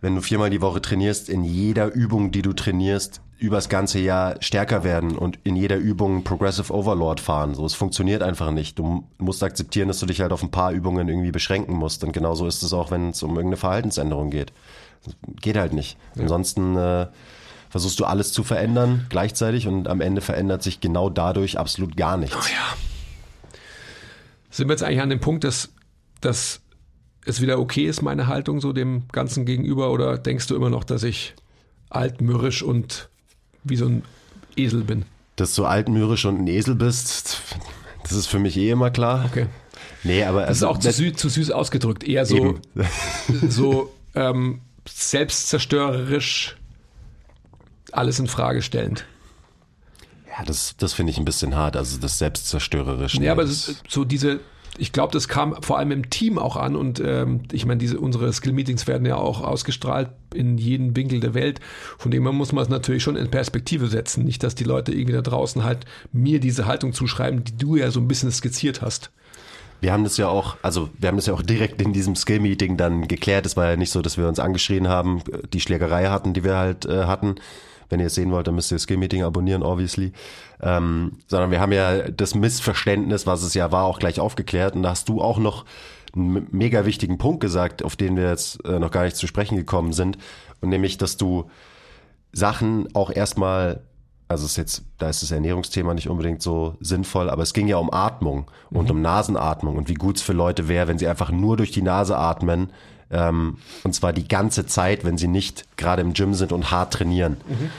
[0.00, 4.36] wenn du viermal die Woche trainierst, in jeder Übung, die du trainierst, übers ganze Jahr
[4.40, 7.54] stärker werden und in jeder Übung Progressive Overlord fahren.
[7.54, 8.78] So, es funktioniert einfach nicht.
[8.78, 12.04] Du musst akzeptieren, dass du dich halt auf ein paar Übungen irgendwie beschränken musst.
[12.04, 14.52] Und genauso ist es auch, wenn es um irgendeine Verhaltensänderung geht.
[15.40, 15.98] Geht halt nicht.
[16.14, 16.22] Ja.
[16.22, 17.06] Ansonsten äh,
[17.68, 22.16] versuchst du alles zu verändern gleichzeitig und am Ende verändert sich genau dadurch absolut gar
[22.16, 22.36] nichts.
[22.36, 22.93] Oh ja.
[24.54, 25.70] Sind wir jetzt eigentlich an dem Punkt, dass,
[26.20, 26.60] dass
[27.26, 30.84] es wieder okay ist, meine Haltung so dem Ganzen gegenüber, oder denkst du immer noch,
[30.84, 31.34] dass ich
[31.90, 33.08] altmürrisch und
[33.64, 34.04] wie so ein
[34.54, 35.06] Esel bin.
[35.34, 37.42] Dass du altmürrisch und ein Esel bist,
[38.04, 39.24] das ist für mich eh immer klar.
[39.28, 39.46] Okay.
[40.04, 40.42] Nee, aber.
[40.42, 42.04] Das also, ist auch zu süß, zu süß ausgedrückt.
[42.04, 42.60] Eher so,
[43.48, 46.56] so ähm, selbstzerstörerisch
[47.90, 49.04] alles in Frage stellend.
[50.36, 53.14] Ja, das, das finde ich ein bisschen hart, also das selbstzerstörerisch.
[53.14, 54.40] Ja, aber so diese,
[54.78, 58.00] ich glaube, das kam vor allem im Team auch an und ähm, ich meine, diese
[58.00, 61.60] unsere Skill-Meetings werden ja auch ausgestrahlt in jeden Winkel der Welt.
[61.98, 64.24] Von dem her muss man es natürlich schon in Perspektive setzen.
[64.24, 67.92] Nicht, dass die Leute irgendwie da draußen halt mir diese Haltung zuschreiben, die du ja
[67.92, 69.12] so ein bisschen skizziert hast.
[69.80, 72.76] Wir haben das ja auch, also wir haben das ja auch direkt in diesem Skill-Meeting
[72.76, 73.46] dann geklärt.
[73.46, 75.22] Es war ja nicht so, dass wir uns angeschrien haben,
[75.52, 77.36] die Schlägerei hatten, die wir halt äh, hatten
[77.88, 80.12] wenn ihr es sehen wollt, dann müsst ihr das Skill-Meeting abonnieren, obviously.
[80.62, 84.74] Ähm, sondern wir haben ja das Missverständnis, was es ja war, auch gleich aufgeklärt.
[84.74, 85.64] Und da hast du auch noch
[86.14, 89.56] einen mega wichtigen Punkt gesagt, auf den wir jetzt äh, noch gar nicht zu sprechen
[89.56, 90.18] gekommen sind.
[90.60, 91.50] Und nämlich, dass du
[92.32, 93.82] Sachen auch erstmal
[94.26, 97.76] also ist jetzt, da ist das Ernährungsthema nicht unbedingt so sinnvoll, aber es ging ja
[97.76, 98.90] um Atmung und mhm.
[98.90, 101.82] um Nasenatmung und wie gut es für Leute wäre, wenn sie einfach nur durch die
[101.82, 102.72] Nase atmen,
[103.10, 106.92] ähm, und zwar die ganze Zeit, wenn sie nicht gerade im Gym sind und hart
[106.92, 107.36] trainieren.
[107.48, 107.70] Mhm.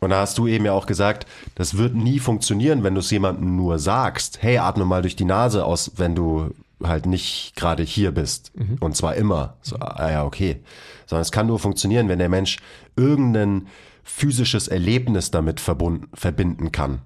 [0.00, 3.10] Und da hast du eben ja auch gesagt, das wird nie funktionieren, wenn du es
[3.10, 7.82] jemandem nur sagst, hey, atme mal durch die Nase aus, wenn du halt nicht gerade
[7.82, 8.52] hier bist.
[8.56, 8.78] Mhm.
[8.80, 9.54] Und zwar immer.
[9.60, 10.60] So, ah ja, okay.
[11.06, 12.58] Sondern es kann nur funktionieren, wenn der Mensch
[12.96, 13.66] irgendein
[14.02, 17.02] physisches Erlebnis damit verbunden, verbinden kann.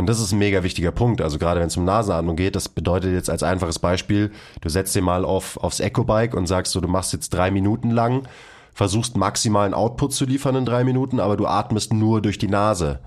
[0.00, 1.20] Und das ist ein mega wichtiger Punkt.
[1.20, 4.32] Also gerade wenn es um Nasenatmung geht, das bedeutet jetzt als einfaches Beispiel,
[4.62, 7.90] du setzt dir mal auf, aufs Eco-Bike und sagst so, du machst jetzt drei Minuten
[7.90, 8.26] lang,
[8.72, 13.00] versuchst maximalen Output zu liefern in drei Minuten, aber du atmest nur durch die Nase.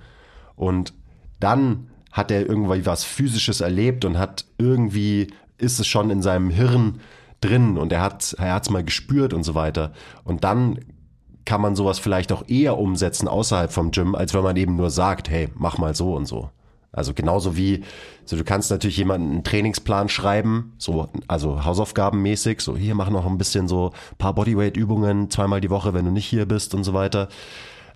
[0.55, 0.93] Und
[1.39, 6.51] dann hat er irgendwie was Physisches erlebt und hat irgendwie, ist es schon in seinem
[6.51, 6.99] Hirn
[7.41, 9.93] drin und er hat er hat's mal gespürt und so weiter.
[10.25, 10.77] Und dann
[11.43, 14.91] kann man sowas vielleicht auch eher umsetzen außerhalb vom Gym, als wenn man eben nur
[14.91, 16.51] sagt, hey, mach mal so und so.
[16.93, 17.83] Also genauso wie,
[18.23, 23.25] so du kannst natürlich jemanden einen Trainingsplan schreiben, so, also Hausaufgabenmäßig, so hier mach noch
[23.25, 26.93] ein bisschen so paar Bodyweight-Übungen zweimal die Woche, wenn du nicht hier bist und so
[26.93, 27.29] weiter.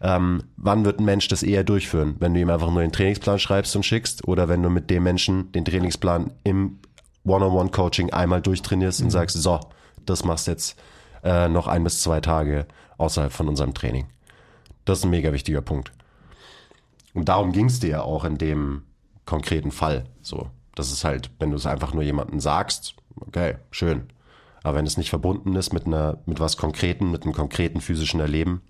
[0.01, 2.15] Ähm, wann wird ein Mensch das eher durchführen?
[2.19, 5.03] Wenn du ihm einfach nur den Trainingsplan schreibst und schickst oder wenn du mit dem
[5.03, 6.79] Menschen den Trainingsplan im
[7.23, 9.07] One-on-One-Coaching einmal durchtrainierst mhm.
[9.07, 9.59] und sagst, so,
[10.05, 10.75] das machst jetzt
[11.23, 12.65] äh, noch ein bis zwei Tage
[12.97, 14.07] außerhalb von unserem Training.
[14.85, 15.91] Das ist ein mega wichtiger Punkt.
[17.13, 18.83] Und darum ging es dir ja auch in dem
[19.27, 20.05] konkreten Fall.
[20.23, 24.07] So, das ist halt, wenn du es einfach nur jemandem sagst, okay, schön.
[24.63, 28.19] Aber wenn es nicht verbunden ist mit einer, mit was Konkreten, mit einem konkreten physischen
[28.19, 28.63] Erleben,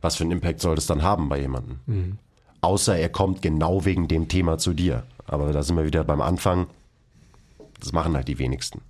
[0.00, 1.80] was für einen Impact soll das dann haben bei jemandem?
[1.86, 2.18] Mhm.
[2.60, 5.04] Außer er kommt genau wegen dem Thema zu dir.
[5.26, 6.68] Aber da sind wir wieder beim Anfang.
[7.80, 8.80] Das machen halt die wenigsten.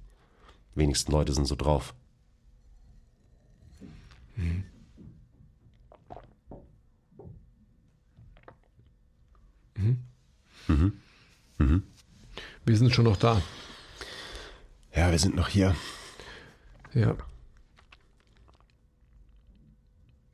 [0.75, 1.95] Die wenigsten Leute sind so drauf.
[4.37, 4.65] Mhm.
[10.69, 10.93] Mhm.
[11.59, 11.83] Mhm.
[12.65, 13.41] Wir sind schon noch da.
[14.95, 15.75] Ja, wir sind noch hier.
[16.95, 17.17] Ja.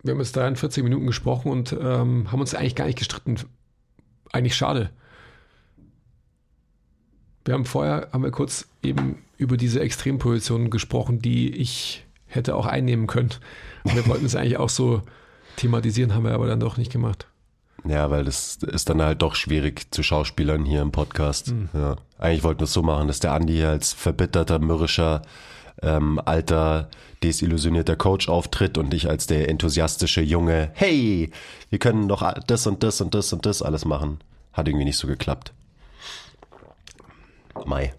[0.02, 3.36] Wir haben jetzt 43 Minuten gesprochen und ähm, haben uns eigentlich gar nicht gestritten.
[4.32, 4.90] Eigentlich schade.
[7.44, 12.66] Wir haben vorher, haben wir kurz eben über diese Extrempositionen gesprochen, die ich hätte auch
[12.66, 13.30] einnehmen können.
[13.84, 15.02] Und wir wollten es eigentlich auch so
[15.56, 17.26] thematisieren, haben wir aber dann doch nicht gemacht.
[17.84, 21.52] Ja, weil das ist dann halt doch schwierig zu Schauspielern hier im Podcast.
[21.52, 21.68] Mhm.
[21.74, 21.96] Ja.
[22.18, 25.22] Eigentlich wollten wir es so machen, dass der Andi hier als verbitterter, mürrischer,
[25.82, 26.88] ähm, alter,
[27.22, 31.30] desillusionierter Coach auftritt und ich als der enthusiastische Junge, hey,
[31.70, 34.20] wir können doch das und das und das und das alles machen.
[34.52, 35.52] Hat irgendwie nicht so geklappt.
[37.64, 37.94] Mai.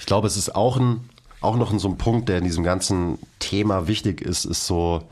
[0.00, 1.08] Ich glaube, es ist auch ein,
[1.40, 5.02] auch noch so ein Punkt, der in diesem ganzen Thema wichtig ist, ist so,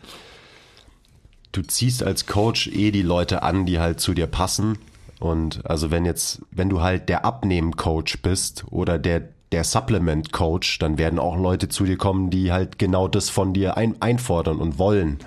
[1.52, 4.78] du ziehst als Coach eh die Leute an, die halt zu dir passen.
[5.18, 10.96] Und also wenn jetzt, wenn du halt der Abnehmen-Coach bist oder der, der Supplement-Coach, dann
[10.96, 14.78] werden auch Leute zu dir kommen, die halt genau das von dir ein, einfordern und
[14.78, 15.18] wollen.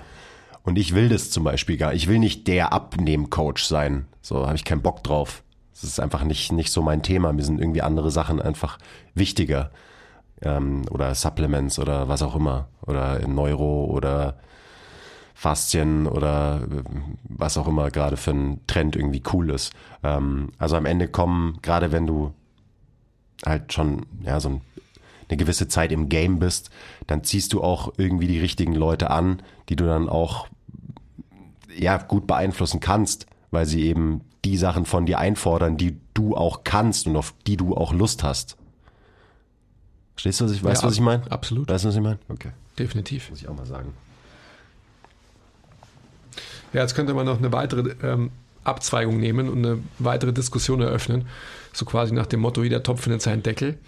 [0.64, 1.92] Und ich will das zum Beispiel gar.
[1.92, 4.06] Ich will nicht der Abnehmen-Coach sein.
[4.22, 5.42] So habe ich keinen Bock drauf.
[5.72, 7.32] Das ist einfach nicht, nicht so mein Thema.
[7.32, 8.78] Mir sind irgendwie andere Sachen einfach
[9.14, 9.70] wichtiger.
[10.42, 12.68] Ähm, oder Supplements oder was auch immer.
[12.86, 14.38] Oder Neuro oder
[15.34, 16.82] Faszien oder äh,
[17.24, 19.72] was auch immer gerade für ein Trend irgendwie cool ist.
[20.02, 22.32] Ähm, also am Ende kommen, gerade wenn du
[23.44, 24.60] halt schon ja so ein,
[25.28, 26.70] eine gewisse Zeit im Game bist,
[27.06, 30.46] dann ziehst du auch irgendwie die richtigen Leute an, die du dann auch
[31.76, 36.62] ja gut beeinflussen kannst, weil sie eben die Sachen von dir einfordern, die du auch
[36.64, 38.56] kannst und auf die du auch Lust hast.
[40.14, 41.30] Verstehst du, was ich, weißt Ja, was ich meine?
[41.30, 41.68] absolut.
[41.68, 42.18] Weißt du, was ich meine?
[42.28, 42.50] Okay.
[42.78, 43.30] Definitiv.
[43.30, 43.94] Muss ich auch mal sagen.
[46.74, 48.30] Ja, jetzt könnte man noch eine weitere ähm,
[48.64, 51.26] Abzweigung nehmen und eine weitere Diskussion eröffnen.
[51.72, 53.78] So quasi nach dem Motto, jeder Topf findet seinen Deckel.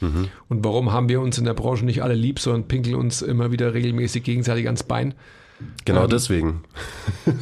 [0.49, 3.53] Und warum haben wir uns in der Branche nicht alle lieb, sondern pinkeln uns immer
[3.53, 5.15] wieder regelmäßig gegenseitig ans Bein?
[5.85, 6.11] Genau Ähm.
[6.11, 6.65] deswegen.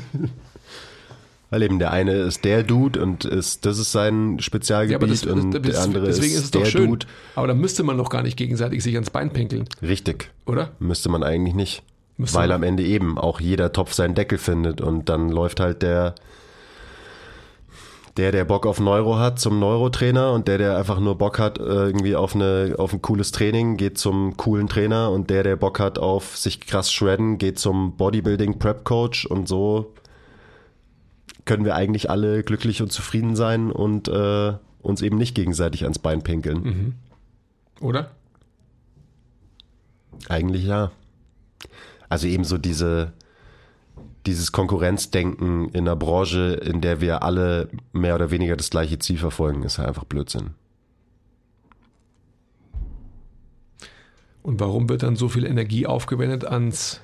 [1.51, 5.81] Weil eben der eine ist der Dude und ist, das ist sein Spezialgebiet und der
[5.81, 6.89] andere deswegen ist, ist es doch der schön.
[6.89, 7.07] Dude.
[7.37, 10.31] Aber dann müsste man doch gar nicht gegenseitig sich ans Bein pinkeln, Richtig.
[10.47, 10.73] oder?
[10.81, 11.83] Müsste man eigentlich nicht.
[12.17, 15.83] Müsste Weil am Ende eben auch jeder Topf seinen Deckel findet und dann läuft halt
[15.83, 16.15] der,
[18.17, 21.59] der, der Bock auf Neuro hat, zum Neurotrainer und der, der einfach nur Bock hat,
[21.59, 25.57] äh, irgendwie auf, eine, auf ein cooles Training, geht zum coolen Trainer und der, der
[25.57, 29.93] Bock hat auf sich krass shredden, geht zum Bodybuilding Prep Coach und so
[31.45, 35.99] können wir eigentlich alle glücklich und zufrieden sein und äh, uns eben nicht gegenseitig ans
[35.99, 36.63] Bein pinkeln.
[37.81, 38.13] Oder?
[40.29, 40.93] Eigentlich ja.
[42.15, 43.13] Also eben so diese,
[44.25, 49.19] dieses Konkurrenzdenken in einer Branche, in der wir alle mehr oder weniger das gleiche Ziel
[49.19, 50.51] verfolgen, ist halt einfach Blödsinn.
[54.45, 57.01] Und warum wird dann so viel Energie aufgewendet ans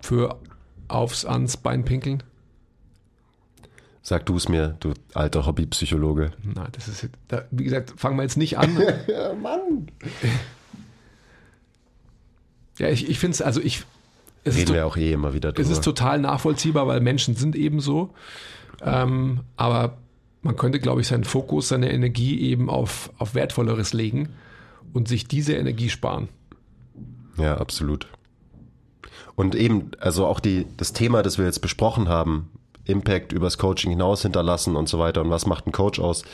[0.00, 0.40] für
[0.88, 2.24] aufs ans Bein pinkeln?
[4.02, 6.32] Sag du es mir, du alter Hobbypsychologe.
[6.42, 7.08] Na, das ist
[7.52, 8.76] wie gesagt, fangen wir jetzt nicht an.
[9.06, 9.92] Ja, Mann.
[12.78, 13.84] Ja, ich, ich finde es, also ich
[14.44, 15.70] es Reden wir auch eh immer wieder es drüber.
[15.70, 18.10] ist total nachvollziehbar, weil Menschen sind eben so.
[18.80, 19.98] Ähm, aber
[20.42, 24.30] man könnte, glaube ich, seinen Fokus, seine Energie eben auf, auf Wertvolleres legen
[24.92, 26.28] und sich diese Energie sparen.
[27.36, 28.08] Ja, absolut.
[29.34, 32.50] Und eben, also auch die, das Thema, das wir jetzt besprochen haben,
[32.84, 36.24] Impact übers Coaching hinaus hinterlassen und so weiter und was macht ein Coach aus,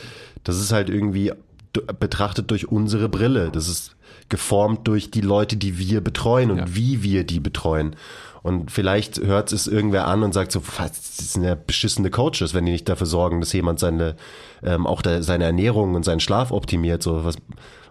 [0.43, 1.33] das ist halt irgendwie
[1.81, 3.49] betrachtet durch unsere Brille.
[3.51, 3.95] Das ist
[4.29, 6.65] geformt durch die Leute, die wir betreuen und Ja.
[6.67, 7.95] wie wir die betreuen.
[8.41, 12.53] Und vielleicht hört es irgendwer an und sagt so, was, das sind ja beschissene Coaches,
[12.53, 14.15] wenn die nicht dafür sorgen, dass jemand seine,
[14.63, 17.01] ähm, auch der, seine Ernährung und seinen Schlaf optimiert.
[17.01, 17.37] So, was,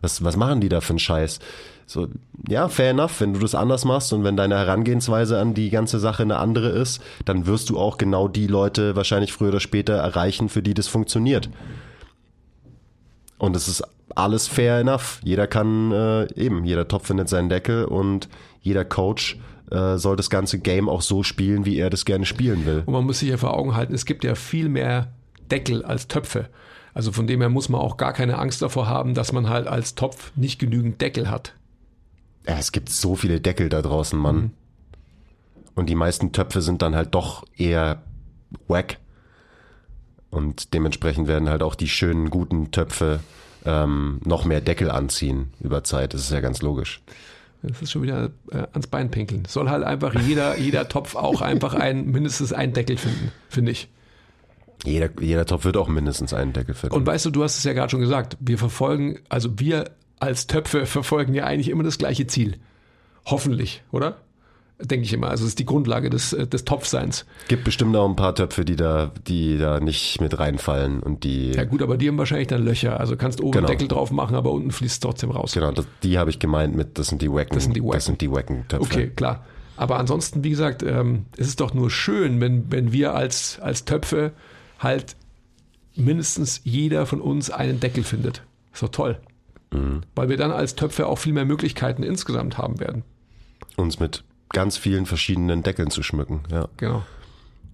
[0.01, 1.41] was, was machen die da für einen Scheiß?
[1.87, 2.07] So,
[2.49, 5.99] ja, fair enough, wenn du das anders machst und wenn deine Herangehensweise an die ganze
[5.99, 9.95] Sache eine andere ist, dann wirst du auch genau die Leute wahrscheinlich früher oder später
[9.95, 11.51] erreichen, für die das funktioniert.
[13.39, 13.83] Und es ist
[14.15, 15.21] alles fair enough.
[15.25, 18.29] Jeder kann äh, eben, jeder Topf findet seinen Deckel und
[18.61, 19.39] jeder Coach
[19.71, 22.83] äh, soll das ganze Game auch so spielen, wie er das gerne spielen will.
[22.87, 25.13] Und man muss sich ja vor Augen halten, es gibt ja viel mehr
[25.51, 26.49] Deckel als Töpfe.
[26.93, 29.67] Also von dem her muss man auch gar keine Angst davor haben, dass man halt
[29.67, 31.55] als Topf nicht genügend Deckel hat.
[32.47, 34.53] Ja, es gibt so viele Deckel da draußen, Mann.
[35.75, 38.03] Und die meisten Töpfe sind dann halt doch eher
[38.69, 38.99] wack.
[40.35, 43.21] Und dementsprechend werden halt auch die schönen, guten Töpfe
[43.65, 46.13] ähm, noch mehr Deckel anziehen über Zeit.
[46.13, 47.01] Das ist ja ganz logisch.
[47.63, 49.45] Das ist schon wieder äh, ans Bein pinkeln.
[49.47, 53.89] Soll halt einfach jeder, jeder Topf auch einfach ein, mindestens einen Deckel finden, finde ich.
[54.85, 56.95] Jeder, jeder Topf wird auch mindestens einen Deckel finden.
[56.95, 60.47] Und weißt du, du hast es ja gerade schon gesagt, wir verfolgen, also wir als
[60.47, 62.59] Töpfe verfolgen ja eigentlich immer das gleiche Ziel.
[63.25, 64.19] Hoffentlich, oder?
[64.81, 65.29] Denke ich immer.
[65.29, 67.27] Also es ist die Grundlage des, äh, des Topfseins.
[67.49, 71.53] gibt bestimmt auch ein paar Töpfe, die da, die da nicht mit reinfallen und die,
[71.53, 72.99] Ja gut, aber die haben wahrscheinlich dann Löcher.
[72.99, 73.69] Also kannst oben Genau.
[73.69, 75.53] Deckel drauf machen, aber unten fließt es trotzdem raus.
[75.53, 77.93] genau, das, die habe ich gemeint mit, das sind die wacken, Das sind die wacken.
[77.93, 78.83] das sind die wacken Töpfe.
[78.85, 79.45] Okay, klar.
[79.77, 83.85] Aber ansonsten, wie gesagt, ähm, es ist doch nur schön, wenn, wenn wir als, als
[83.85, 84.33] Töpfe
[84.81, 85.15] halt
[85.97, 88.43] mindestens jeder von uns einen Deckel findet.
[88.73, 89.19] Ist doch toll.
[89.73, 90.03] Mhm.
[90.17, 93.03] Weil wir dann als Töpfe auch viel mehr Möglichkeiten insgesamt haben werden.
[93.77, 96.69] Uns mit ganz vielen verschiedenen Deckeln zu schmücken, ja.
[96.77, 97.03] Genau.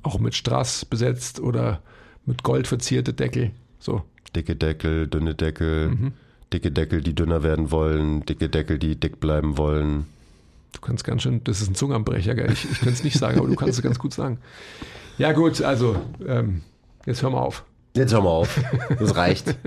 [0.03, 1.81] Auch mit Strass besetzt oder
[2.27, 3.51] mit Gold verzierte Deckel.
[3.79, 4.03] So.
[4.35, 6.12] Dicke Deckel, dünne Deckel, Mhm.
[6.53, 10.07] dicke Deckel, die dünner werden wollen, dicke Deckel, die dick bleiben wollen.
[10.73, 12.53] Du kannst ganz schön, das ist ein Zungenbrecher, gell?
[12.53, 14.39] Ich, ich könnte es nicht sagen, aber du kannst es ganz gut sagen.
[15.18, 15.97] Ja, gut, also,
[16.27, 16.62] ähm,
[17.07, 17.64] jetzt hör mal auf.
[17.97, 18.61] Jetzt hör mal auf,
[18.99, 19.57] das reicht.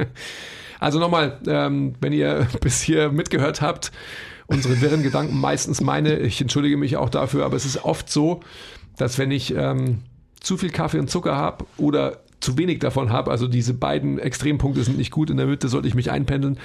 [0.79, 3.93] Also nochmal, ähm, wenn ihr bis hier mitgehört habt,
[4.53, 8.41] unsere wirren Gedanken, meistens meine, ich entschuldige mich auch dafür, aber es ist oft so,
[8.97, 9.99] dass wenn ich ähm,
[10.39, 14.83] zu viel Kaffee und Zucker habe oder zu wenig davon habe, also diese beiden Extrempunkte
[14.83, 16.57] sind nicht gut, in der Mitte sollte ich mich einpendeln,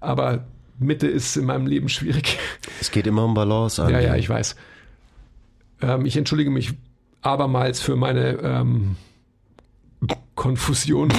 [0.00, 0.44] aber
[0.78, 2.38] Mitte ist in meinem Leben schwierig.
[2.80, 3.90] Es geht immer um Balance an.
[3.92, 4.56] Ja, ja, ich weiß.
[5.82, 6.72] Ähm, ich entschuldige mich
[7.22, 8.96] abermals für meine ähm,
[10.34, 11.12] Konfusion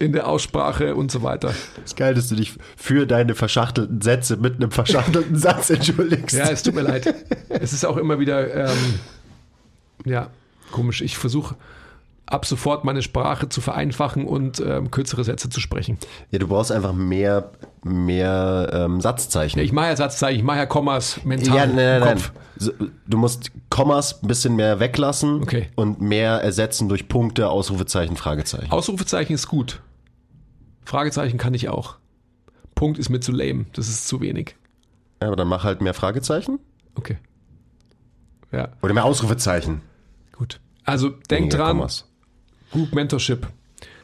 [0.00, 1.52] in der Aussprache und so weiter.
[1.84, 6.36] ist geil, dass du dich für deine verschachtelten Sätze mit einem verschachtelten Satz entschuldigst.
[6.36, 7.14] Ja, es tut mir leid.
[7.48, 8.78] Es ist auch immer wieder, ähm,
[10.04, 10.28] ja,
[10.72, 11.02] komisch.
[11.02, 11.54] Ich versuche
[12.26, 15.98] ab sofort meine Sprache zu vereinfachen und ähm, kürzere Sätze zu sprechen.
[16.30, 17.50] Ja, du brauchst einfach mehr,
[17.82, 19.58] mehr ähm, Satzzeichen.
[19.58, 22.14] Ja, ich mache ja Satzzeichen, ich mache ja Kommas mental Ja, nein, nein, im nein.
[22.14, 22.32] Kopf.
[22.56, 22.72] So,
[23.06, 25.68] Du musst Kommas ein bisschen mehr weglassen Okay.
[25.74, 28.70] und mehr ersetzen durch Punkte, Ausrufezeichen, Fragezeichen.
[28.70, 29.80] Ausrufezeichen ist gut.
[30.84, 31.96] Fragezeichen kann ich auch.
[32.74, 33.66] Punkt ist mir zu lame.
[33.72, 34.56] Das ist zu wenig.
[35.20, 36.58] Ja, aber dann mach halt mehr Fragezeichen
[36.94, 37.18] Okay.
[38.52, 39.80] Ja, oder mehr Ausrufezeichen.
[40.32, 40.60] gut.
[40.84, 42.06] Also denk dran, Kommas.
[42.72, 43.48] Group Mentorship.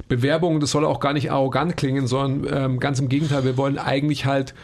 [0.08, 3.78] Bewerbung, das soll auch gar nicht arrogant klingen, sondern ähm, ganz im Gegenteil, wir wollen
[3.78, 4.54] eigentlich halt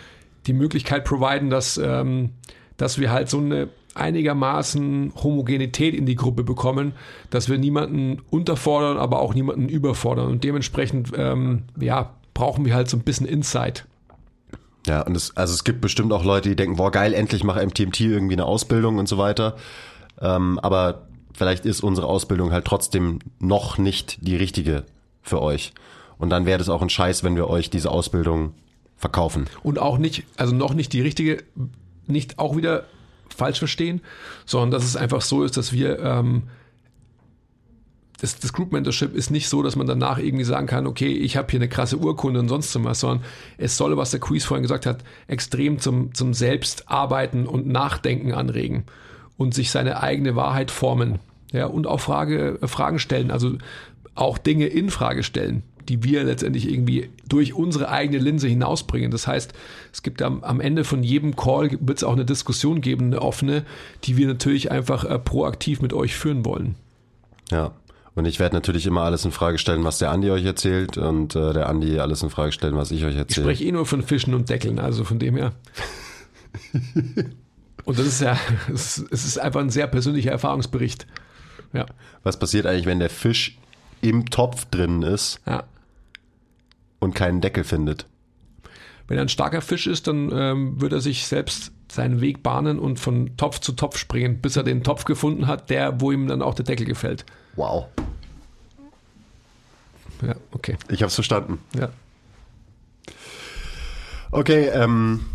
[0.46, 2.30] die Möglichkeit providen, dass, ähm,
[2.76, 6.92] dass wir halt so eine einigermaßen Homogenität in die Gruppe bekommen,
[7.30, 10.28] dass wir niemanden unterfordern, aber auch niemanden überfordern.
[10.28, 13.86] Und dementsprechend, ähm, ja, brauchen wir halt so ein bisschen Insight.
[14.86, 17.64] Ja, und es, also es gibt bestimmt auch Leute, die denken, boah, geil, endlich mache
[17.64, 19.56] MTMT irgendwie eine Ausbildung und so weiter.
[20.20, 24.84] Ähm, aber vielleicht ist unsere Ausbildung halt trotzdem noch nicht die richtige
[25.22, 25.72] für euch.
[26.18, 28.54] Und dann wäre das auch ein Scheiß, wenn wir euch diese Ausbildung
[28.96, 29.46] verkaufen.
[29.62, 31.42] Und auch nicht, also noch nicht die richtige,
[32.06, 32.84] nicht auch wieder
[33.32, 34.00] falsch verstehen,
[34.46, 36.44] sondern dass es einfach so ist, dass wir ähm,
[38.22, 41.36] das, das Group Mentorship ist nicht so, dass man danach irgendwie sagen kann, okay, ich
[41.36, 43.24] habe hier eine krasse Urkunde und sonst was, sondern
[43.58, 48.84] es soll, was der Quiz vorhin gesagt hat, extrem zum, zum Selbstarbeiten und Nachdenken anregen
[49.36, 51.18] und sich seine eigene Wahrheit formen.
[51.52, 53.56] Ja, und auch Frage, äh, Fragen stellen, also
[54.14, 59.10] auch Dinge in Frage stellen, die wir letztendlich irgendwie durch unsere eigene Linse hinausbringen.
[59.10, 59.52] Das heißt,
[59.92, 63.22] es gibt am, am Ende von jedem Call wird es auch eine Diskussion geben, eine
[63.22, 63.64] offene,
[64.04, 66.74] die wir natürlich einfach äh, proaktiv mit euch führen wollen.
[67.50, 67.72] Ja.
[68.14, 71.34] Und ich werde natürlich immer alles in Frage stellen, was der Andi euch erzählt und
[71.34, 73.46] äh, der Andi alles in Frage stellen, was ich euch Ich erzähle.
[73.46, 75.52] spreche eh nur von Fischen und Deckeln, also von dem her.
[77.84, 78.36] Und das ist ja,
[78.72, 81.06] es ist, es ist einfach ein sehr persönlicher Erfahrungsbericht.
[81.72, 81.86] Ja,
[82.22, 83.58] Was passiert eigentlich, wenn der Fisch
[84.02, 85.64] im Topf drin ist ja.
[87.02, 88.06] Und keinen Deckel findet?
[89.08, 92.78] Wenn er ein starker Fisch ist, dann ähm, wird er sich selbst seinen Weg bahnen
[92.78, 96.28] und von Topf zu Topf springen, bis er den Topf gefunden hat, der, wo ihm
[96.28, 97.26] dann auch der Deckel gefällt.
[97.56, 97.86] Wow.
[100.24, 100.76] Ja, okay.
[100.88, 101.58] Ich hab's verstanden.
[101.74, 101.90] Ja.
[104.30, 105.26] Okay, ähm,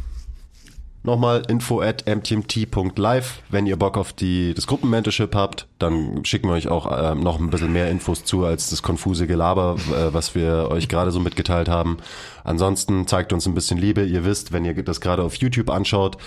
[1.08, 3.42] nochmal info at mtmt.live.
[3.50, 7.40] Wenn ihr Bock auf die, das Gruppenmentorship habt, dann schicken wir euch auch ähm, noch
[7.40, 11.20] ein bisschen mehr Infos zu als das konfuse Gelaber, äh, was wir euch gerade so
[11.20, 11.98] mitgeteilt haben.
[12.44, 14.04] Ansonsten zeigt uns ein bisschen Liebe.
[14.04, 16.18] Ihr wisst, wenn ihr das gerade auf YouTube anschaut,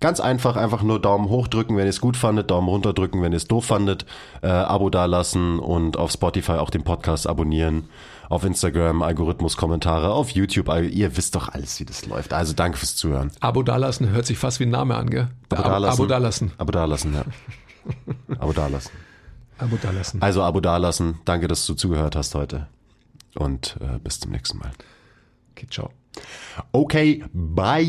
[0.00, 3.20] Ganz einfach, einfach nur Daumen hoch drücken, wenn ihr es gut fandet, Daumen runter drücken,
[3.20, 4.06] wenn ihr es doof fandet,
[4.40, 7.86] äh, Abo dalassen und auf Spotify auch den Podcast abonnieren,
[8.30, 12.32] auf Instagram Algorithmus Kommentare, auf YouTube, all- ihr wisst doch alles, wie das läuft.
[12.32, 13.30] Also danke fürs Zuhören.
[13.40, 15.28] Abo dalassen hört sich fast wie ein Name an, gell?
[15.50, 15.90] Abo Abo, dalassen.
[15.90, 16.52] Abo dalassen.
[16.56, 17.24] Abo dalassen, ja.
[18.38, 18.92] Abo dalassen.
[19.58, 20.22] Abo dalassen.
[20.22, 21.18] Also Abo dalassen.
[21.26, 22.66] Danke, dass du zugehört hast heute.
[23.34, 24.70] Und äh, bis zum nächsten Mal.
[25.52, 25.90] Okay, ciao.
[26.72, 27.84] Okay, bye.